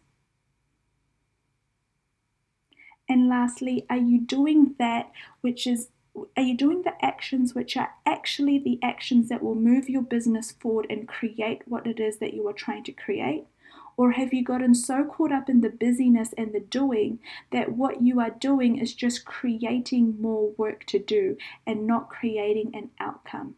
And 3.11 3.29
lastly, 3.29 3.85
are 3.91 3.97
you 3.97 4.21
doing 4.21 4.77
that 4.79 5.11
which 5.41 5.67
is 5.67 5.89
are 6.37 6.45
you 6.45 6.57
doing 6.57 6.83
the 6.83 7.05
actions 7.05 7.57
which 7.57 7.77
are 7.77 7.91
actually 8.07 8.57
the 8.57 8.79
actions 8.85 9.29
that 9.29 9.43
will 9.43 9.57
move 9.57 9.89
your 9.89 10.03
business 10.03 10.53
forward 10.53 10.87
and 10.89 11.09
create 11.09 11.63
what 11.67 11.89
it 11.89 11.99
is 11.99 12.19
that 12.19 12.35
you 12.35 12.47
are 12.47 12.53
trying 12.53 12.85
to 12.85 12.93
create? 12.93 13.47
Or 13.97 14.13
have 14.13 14.33
you 14.33 14.45
gotten 14.45 14.77
so 14.77 15.05
caught 15.05 15.33
up 15.33 15.49
in 15.49 15.61
the 15.61 15.71
busyness 15.71 16.33
and 16.39 16.53
the 16.53 16.61
doing 16.61 17.19
that 17.51 17.73
what 17.73 18.01
you 18.01 18.21
are 18.21 18.31
doing 18.31 18.79
is 18.79 18.95
just 18.95 19.25
creating 19.25 20.21
more 20.21 20.53
work 20.57 20.85
to 20.87 21.01
do 21.01 21.37
and 21.67 21.89
not 21.89 22.11
creating 22.11 22.71
an 22.77 22.91
outcome? 23.01 23.57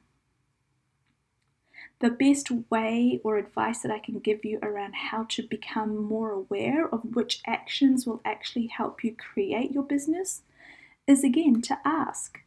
The 2.03 2.11
best 2.11 2.51
way 2.69 3.21
or 3.23 3.39
advice 3.39 3.79
that 3.83 3.93
I 3.93 4.01
can 4.01 4.19
give 4.19 4.45
you 4.45 4.59
around 4.61 4.95
how 4.95 5.25
to 5.31 5.43
become 5.43 5.97
more 5.97 6.33
aware 6.33 6.89
of 6.89 7.15
which 7.15 7.41
actions 7.47 8.07
will 8.07 8.21
actually 8.25 8.67
help 8.67 9.05
you 9.05 9.15
create 9.15 9.71
your 9.71 9.85
business 9.85 10.43
is 11.07 11.23
again 11.25 11.63
to 11.63 11.79
ask 11.85 12.41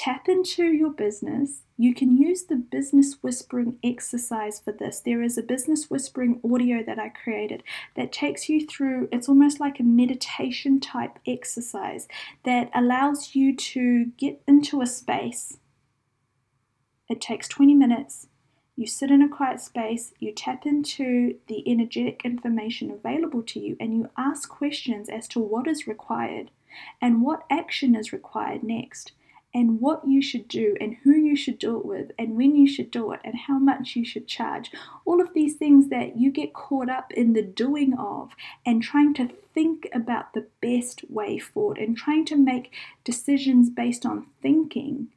tap 0.00 0.28
into 0.28 0.64
your 0.64 0.90
business. 0.90 1.60
You 1.76 1.94
can 1.94 2.16
use 2.16 2.44
the 2.44 2.56
business 2.56 3.18
whispering 3.20 3.78
exercise 3.84 4.58
for 4.58 4.72
this. 4.72 5.00
There 5.00 5.22
is 5.22 5.36
a 5.36 5.42
business 5.42 5.90
whispering 5.90 6.40
audio 6.42 6.82
that 6.82 6.98
I 6.98 7.10
created 7.10 7.62
that 7.96 8.10
takes 8.10 8.48
you 8.48 8.66
through, 8.66 9.10
it's 9.12 9.28
almost 9.28 9.60
like 9.60 9.78
a 9.78 9.82
meditation 9.82 10.80
type 10.80 11.18
exercise 11.26 12.08
that 12.44 12.70
allows 12.74 13.34
you 13.34 13.54
to 13.56 14.06
get 14.16 14.40
into 14.46 14.80
a 14.80 14.86
space. 14.86 15.58
It 17.10 17.20
takes 17.20 17.48
20 17.48 17.74
minutes. 17.74 18.28
You 18.76 18.86
sit 18.86 19.10
in 19.10 19.20
a 19.20 19.28
quiet 19.28 19.60
space, 19.60 20.14
you 20.20 20.32
tap 20.32 20.64
into 20.64 21.40
the 21.48 21.68
energetic 21.68 22.22
information 22.24 22.88
available 22.92 23.42
to 23.42 23.58
you, 23.58 23.76
and 23.80 23.92
you 23.92 24.10
ask 24.16 24.48
questions 24.48 25.08
as 25.08 25.26
to 25.28 25.40
what 25.40 25.66
is 25.66 25.88
required 25.88 26.52
and 27.02 27.20
what 27.20 27.42
action 27.50 27.96
is 27.96 28.12
required 28.12 28.62
next 28.62 29.10
and 29.52 29.80
what 29.80 30.06
you 30.06 30.22
should 30.22 30.46
do 30.46 30.76
and 30.80 30.98
who 31.02 31.10
you 31.10 31.34
should 31.34 31.58
do 31.58 31.76
it 31.78 31.84
with 31.84 32.12
and 32.16 32.36
when 32.36 32.54
you 32.54 32.68
should 32.68 32.92
do 32.92 33.10
it 33.10 33.18
and 33.24 33.34
how 33.48 33.58
much 33.58 33.96
you 33.96 34.04
should 34.04 34.28
charge. 34.28 34.70
All 35.04 35.20
of 35.20 35.34
these 35.34 35.56
things 35.56 35.88
that 35.88 36.16
you 36.16 36.30
get 36.30 36.54
caught 36.54 36.88
up 36.88 37.12
in 37.12 37.32
the 37.32 37.42
doing 37.42 37.92
of 37.98 38.36
and 38.64 38.80
trying 38.80 39.14
to 39.14 39.30
think 39.52 39.88
about 39.92 40.32
the 40.32 40.46
best 40.62 41.02
way 41.10 41.40
forward 41.40 41.78
and 41.78 41.96
trying 41.96 42.24
to 42.26 42.36
make 42.36 42.72
decisions 43.02 43.68
based 43.68 44.06
on 44.06 44.28
thinking 44.40 45.08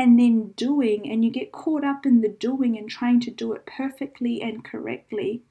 and 0.00 0.18
then 0.18 0.52
doing, 0.56 1.06
and 1.10 1.22
you 1.22 1.30
get 1.30 1.52
caught 1.52 1.84
up 1.84 2.06
in 2.06 2.22
the 2.22 2.28
doing 2.28 2.78
and 2.78 2.88
trying 2.88 3.20
to 3.20 3.30
do 3.30 3.52
it 3.52 3.66
perfectly 3.66 4.40
and 4.40 4.64
correctly. 4.64 5.42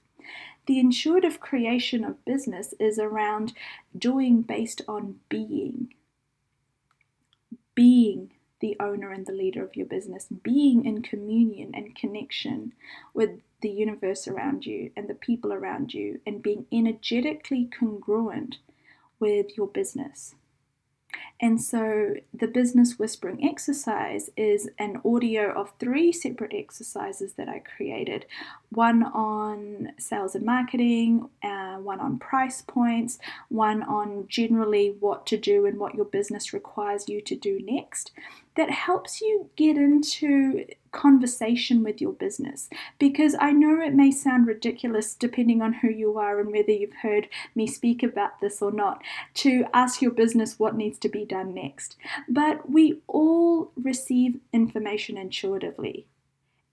The 0.65 0.79
intuitive 0.79 1.39
creation 1.39 2.03
of 2.03 2.25
business 2.25 2.73
is 2.79 2.97
around 2.97 3.53
doing 3.95 4.41
based 4.41 4.81
on 4.87 5.19
being 5.29 5.93
being 7.75 8.31
the 8.59 8.75
owner 8.79 9.11
and 9.11 9.27
the 9.27 9.31
leader 9.33 9.63
of 9.63 9.75
your 9.75 9.85
business, 9.85 10.25
being 10.41 10.83
in 10.83 11.03
communion 11.03 11.69
and 11.75 11.95
connection 11.95 12.73
with 13.13 13.41
the 13.61 13.69
universe 13.69 14.27
around 14.27 14.65
you 14.65 14.89
and 14.97 15.07
the 15.07 15.13
people 15.13 15.53
around 15.53 15.93
you, 15.93 16.21
and 16.25 16.41
being 16.41 16.65
energetically 16.71 17.69
congruent 17.79 18.57
with 19.19 19.55
your 19.55 19.67
business. 19.67 20.33
And 21.41 21.61
so 21.61 22.15
the 22.33 22.47
business 22.47 22.99
whispering 22.99 23.47
exercise 23.47 24.29
is 24.35 24.69
an 24.77 25.01
audio 25.05 25.51
of 25.53 25.71
three 25.79 26.11
separate 26.11 26.53
exercises 26.53 27.33
that 27.33 27.47
I 27.47 27.59
created. 27.59 28.25
One 28.71 29.03
on 29.03 29.93
sales 29.97 30.35
and 30.35 30.45
marketing, 30.45 31.29
uh, 31.41 31.75
one 31.77 32.01
on 32.01 32.19
price 32.19 32.61
points, 32.61 33.19
one 33.47 33.83
on 33.83 34.25
generally 34.27 34.95
what 34.99 35.25
to 35.27 35.37
do 35.37 35.65
and 35.65 35.79
what 35.79 35.95
your 35.95 36.05
business 36.05 36.51
requires 36.51 37.07
you 37.07 37.21
to 37.21 37.35
do 37.35 37.59
next 37.61 38.11
that 38.59 38.69
helps 38.69 39.21
you 39.21 39.49
get 39.55 39.77
into 39.77 40.65
conversation 40.91 41.81
with 41.81 42.01
your 42.01 42.11
business. 42.11 42.69
Because 42.97 43.33
I 43.39 43.51
know 43.51 43.79
it 43.79 43.93
may 43.93 44.11
sound 44.11 44.47
ridiculous 44.47 45.13
depending 45.13 45.61
on 45.61 45.71
who 45.71 45.87
you 45.89 46.17
are 46.17 46.41
and 46.41 46.51
whether 46.51 46.71
you've 46.71 46.95
heard 47.01 47.29
me 47.55 47.67
speak 47.67 48.03
about 48.03 48.41
this 48.41 48.61
or 48.61 48.71
not. 48.71 49.01
To 49.35 49.65
ask 49.73 50.01
your 50.01 50.11
business 50.11 50.59
what 50.59 50.75
needs 50.75 50.99
to 50.99 51.09
be 51.09 51.23
done 51.29 51.53
next. 51.53 51.95
But 52.27 52.69
we 52.69 53.01
all 53.07 53.71
receive 53.81 54.39
information 54.51 55.17
intuitively. 55.17 56.07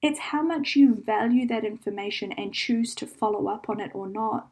It's 0.03 0.19
how 0.19 0.43
much 0.43 0.75
you 0.75 0.95
value 0.95 1.47
that 1.47 1.65
information 1.65 2.33
and 2.33 2.53
choose 2.53 2.95
to 2.97 3.07
follow 3.07 3.49
up 3.49 3.69
on 3.69 3.81
it 3.81 3.93
or 3.95 4.09
not 4.09 4.49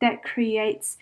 that 0.00 0.22
creates 0.22 0.98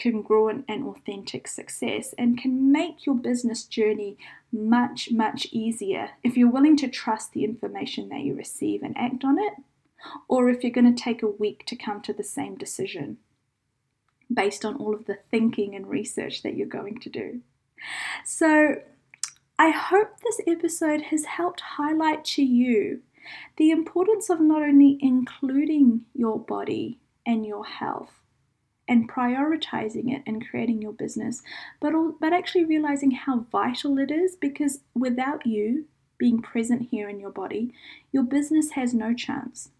congruent 0.00 0.64
and 0.68 0.84
authentic 0.84 1.48
success 1.48 2.14
and 2.18 2.38
can 2.38 2.70
make 2.70 3.06
your 3.06 3.14
business 3.14 3.64
journey 3.64 4.16
much, 4.52 5.10
much 5.10 5.46
easier 5.50 6.10
if 6.22 6.36
you're 6.36 6.50
willing 6.50 6.76
to 6.76 6.88
trust 6.88 7.32
the 7.32 7.44
information 7.44 8.08
that 8.08 8.20
you 8.20 8.34
receive 8.34 8.82
and 8.82 8.96
act 8.96 9.24
on 9.24 9.38
it, 9.38 9.54
or 10.28 10.48
if 10.48 10.62
you're 10.62 10.72
going 10.72 10.94
to 10.94 11.02
take 11.02 11.22
a 11.22 11.26
week 11.26 11.64
to 11.66 11.76
come 11.76 12.00
to 12.02 12.12
the 12.12 12.24
same 12.24 12.56
decision 12.56 13.18
based 14.32 14.64
on 14.64 14.76
all 14.76 14.94
of 14.94 15.06
the 15.06 15.18
thinking 15.30 15.74
and 15.74 15.88
research 15.88 16.42
that 16.42 16.56
you're 16.56 16.66
going 16.66 16.98
to 17.00 17.10
do. 17.10 17.40
So, 18.24 18.76
I 19.58 19.70
hope 19.70 20.20
this 20.20 20.40
episode 20.46 21.00
has 21.02 21.24
helped 21.24 21.62
highlight 21.62 22.24
to 22.26 22.42
you 22.42 23.00
the 23.56 23.70
importance 23.70 24.28
of 24.28 24.40
not 24.40 24.62
only 24.62 24.98
including 25.00 26.04
your 26.14 26.38
body 26.38 27.00
and 27.24 27.46
your 27.46 27.64
health 27.64 28.12
and 28.88 29.10
prioritizing 29.10 30.14
it 30.14 30.22
and 30.26 30.46
creating 30.48 30.82
your 30.82 30.92
business, 30.92 31.42
but 31.80 31.92
but 32.20 32.32
actually 32.32 32.64
realizing 32.64 33.12
how 33.12 33.46
vital 33.50 33.98
it 33.98 34.10
is 34.10 34.36
because 34.36 34.80
without 34.94 35.46
you 35.46 35.86
being 36.18 36.40
present 36.40 36.88
here 36.90 37.08
in 37.08 37.20
your 37.20 37.30
body, 37.30 37.72
your 38.12 38.22
business 38.22 38.70
has 38.70 38.94
no 38.94 39.12
chance. 39.12 39.70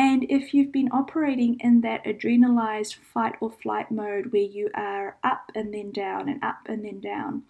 And 0.00 0.24
if 0.30 0.54
you've 0.54 0.72
been 0.72 0.88
operating 0.92 1.60
in 1.60 1.82
that 1.82 2.04
adrenalized 2.04 2.94
fight 3.12 3.34
or 3.40 3.50
flight 3.50 3.90
mode 3.90 4.32
where 4.32 4.40
you 4.40 4.70
are 4.74 5.18
up 5.22 5.52
and 5.54 5.74
then 5.74 5.90
down 5.90 6.26
and 6.28 6.42
up 6.42 6.60
and 6.64 6.82
then 6.84 7.00
down, 7.00 7.42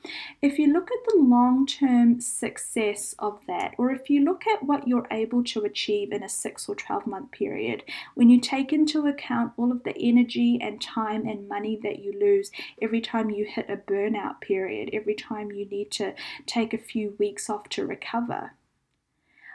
if 0.42 0.58
you 0.58 0.72
look 0.72 0.90
at 0.90 1.12
the 1.12 1.20
long 1.20 1.64
term 1.64 2.20
success 2.20 3.14
of 3.20 3.38
that, 3.46 3.74
or 3.78 3.92
if 3.92 4.10
you 4.10 4.24
look 4.24 4.48
at 4.48 4.64
what 4.64 4.88
you're 4.88 5.06
able 5.12 5.44
to 5.44 5.60
achieve 5.60 6.10
in 6.10 6.24
a 6.24 6.28
six 6.28 6.68
or 6.68 6.74
12 6.74 7.06
month 7.06 7.30
period, 7.30 7.84
when 8.16 8.28
you 8.28 8.40
take 8.40 8.72
into 8.72 9.06
account 9.06 9.52
all 9.56 9.70
of 9.70 9.84
the 9.84 9.96
energy 9.96 10.58
and 10.60 10.80
time 10.80 11.28
and 11.28 11.48
money 11.48 11.78
that 11.84 12.00
you 12.00 12.18
lose 12.18 12.50
every 12.82 13.00
time 13.00 13.30
you 13.30 13.44
hit 13.44 13.70
a 13.70 13.76
burnout 13.76 14.40
period, 14.40 14.90
every 14.92 15.14
time 15.14 15.52
you 15.52 15.66
need 15.66 15.92
to 15.92 16.14
take 16.46 16.74
a 16.74 16.78
few 16.78 17.14
weeks 17.18 17.48
off 17.48 17.68
to 17.68 17.86
recover 17.86 18.54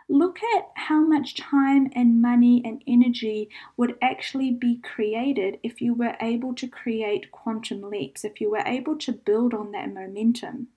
look 0.08 0.40
at 0.56 0.70
how 0.76 1.02
much 1.02 1.36
time 1.36 1.90
and 1.94 2.22
money 2.22 2.62
and 2.64 2.84
energy 2.86 3.50
would 3.76 3.98
actually 4.02 4.52
be 4.52 4.78
created 4.78 5.60
if 5.64 5.82
you 5.82 5.94
were 5.94 6.16
able 6.22 6.54
to 6.54 6.68
create 6.68 7.32
quantum 7.32 7.82
leaps, 7.82 8.24
if 8.24 8.40
you 8.40 8.52
were 8.52 8.64
able 8.66 8.96
to 8.98 9.12
build 9.12 9.54
on 9.54 9.72
that 9.72 9.94
momentum 9.94 10.68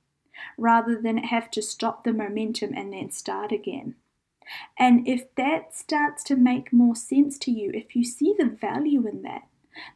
rather 0.57 1.01
than 1.01 1.19
have 1.19 1.51
to 1.51 1.63
stop 1.63 2.05
the 2.05 2.13
momentum 2.13 2.73
and 2.75 2.93
then 2.93 3.11
start 3.11 3.53
again. 3.53 3.95
And 4.79 5.07
if 5.07 5.35
that 5.35 5.75
starts 5.75 6.23
to 6.25 6.37
make 6.37 6.73
more 6.73 6.97
sense 6.97 7.39
to 7.41 7.51
you, 7.51 7.71
if 7.75 7.95
you 7.95 8.05
see 8.05 8.35
the 8.39 8.47
value 8.47 9.07
in 9.07 9.23
that, 9.23 9.43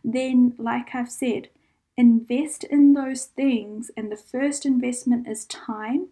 then, 0.05 0.55
like 0.59 0.95
I've 0.95 1.11
said, 1.11 1.49
invest 1.97 2.64
in 2.64 2.92
those 2.92 3.25
things. 3.25 3.90
And 3.97 4.12
the 4.12 4.16
first 4.16 4.66
investment 4.66 5.27
is 5.27 5.47
time 5.47 6.09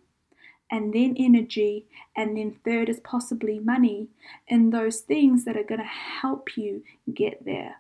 and 0.71 0.93
then 0.93 1.15
energy, 1.19 1.87
and 2.17 2.37
then 2.37 2.57
third 2.65 2.89
is 2.89 3.01
possibly 3.01 3.59
money 3.59 4.09
in 4.47 4.71
those 4.71 5.01
things 5.01 5.45
that 5.45 5.57
are 5.57 5.65
going 5.65 5.81
to 5.81 5.87
help 5.87 6.57
you 6.57 6.83
get 7.13 7.45
there. 7.45 7.77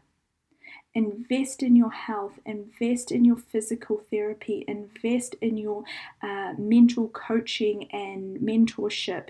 Invest 0.92 1.62
in 1.62 1.76
your 1.76 1.92
health, 1.92 2.40
invest 2.44 3.12
in 3.12 3.24
your 3.24 3.37
physical 3.37 4.03
therapy, 4.11 4.64
invest 4.66 5.37
in 5.40 5.57
your 5.57 5.85
uh, 6.20 6.55
mental 6.59 7.09
coaching 7.09 7.88
and 7.92 8.38
mentorship. 8.38 9.29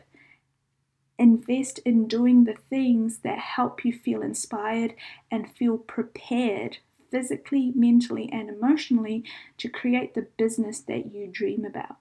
Invest 1.19 1.81
in 1.81 2.09
doing 2.09 2.45
the 2.45 2.57
things 2.71 3.19
that 3.19 3.39
help 3.39 3.85
you 3.85 3.93
feel 3.93 4.23
inspired 4.23 4.95
and 5.31 5.55
feel 5.55 5.77
prepared 5.77 6.79
physically, 7.11 7.73
mentally, 7.75 8.31
and 8.33 8.49
emotionally 8.49 9.23
to 9.59 9.69
create 9.69 10.15
the 10.15 10.29
business 10.39 10.81
that 10.81 11.13
you 11.13 11.27
dream 11.27 11.67
about. 11.67 11.97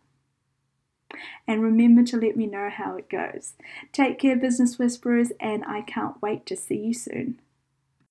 And 1.47 1.61
remember 1.61 2.03
to 2.03 2.17
let 2.17 2.35
me 2.37 2.45
know 2.45 2.69
how 2.69 2.95
it 2.95 3.09
goes. 3.09 3.53
Take 3.91 4.19
care, 4.19 4.35
Business 4.35 4.77
Whisperers, 4.77 5.31
and 5.39 5.63
I 5.65 5.81
can't 5.81 6.21
wait 6.21 6.45
to 6.47 6.55
see 6.55 6.77
you 6.77 6.93
soon. 6.93 7.39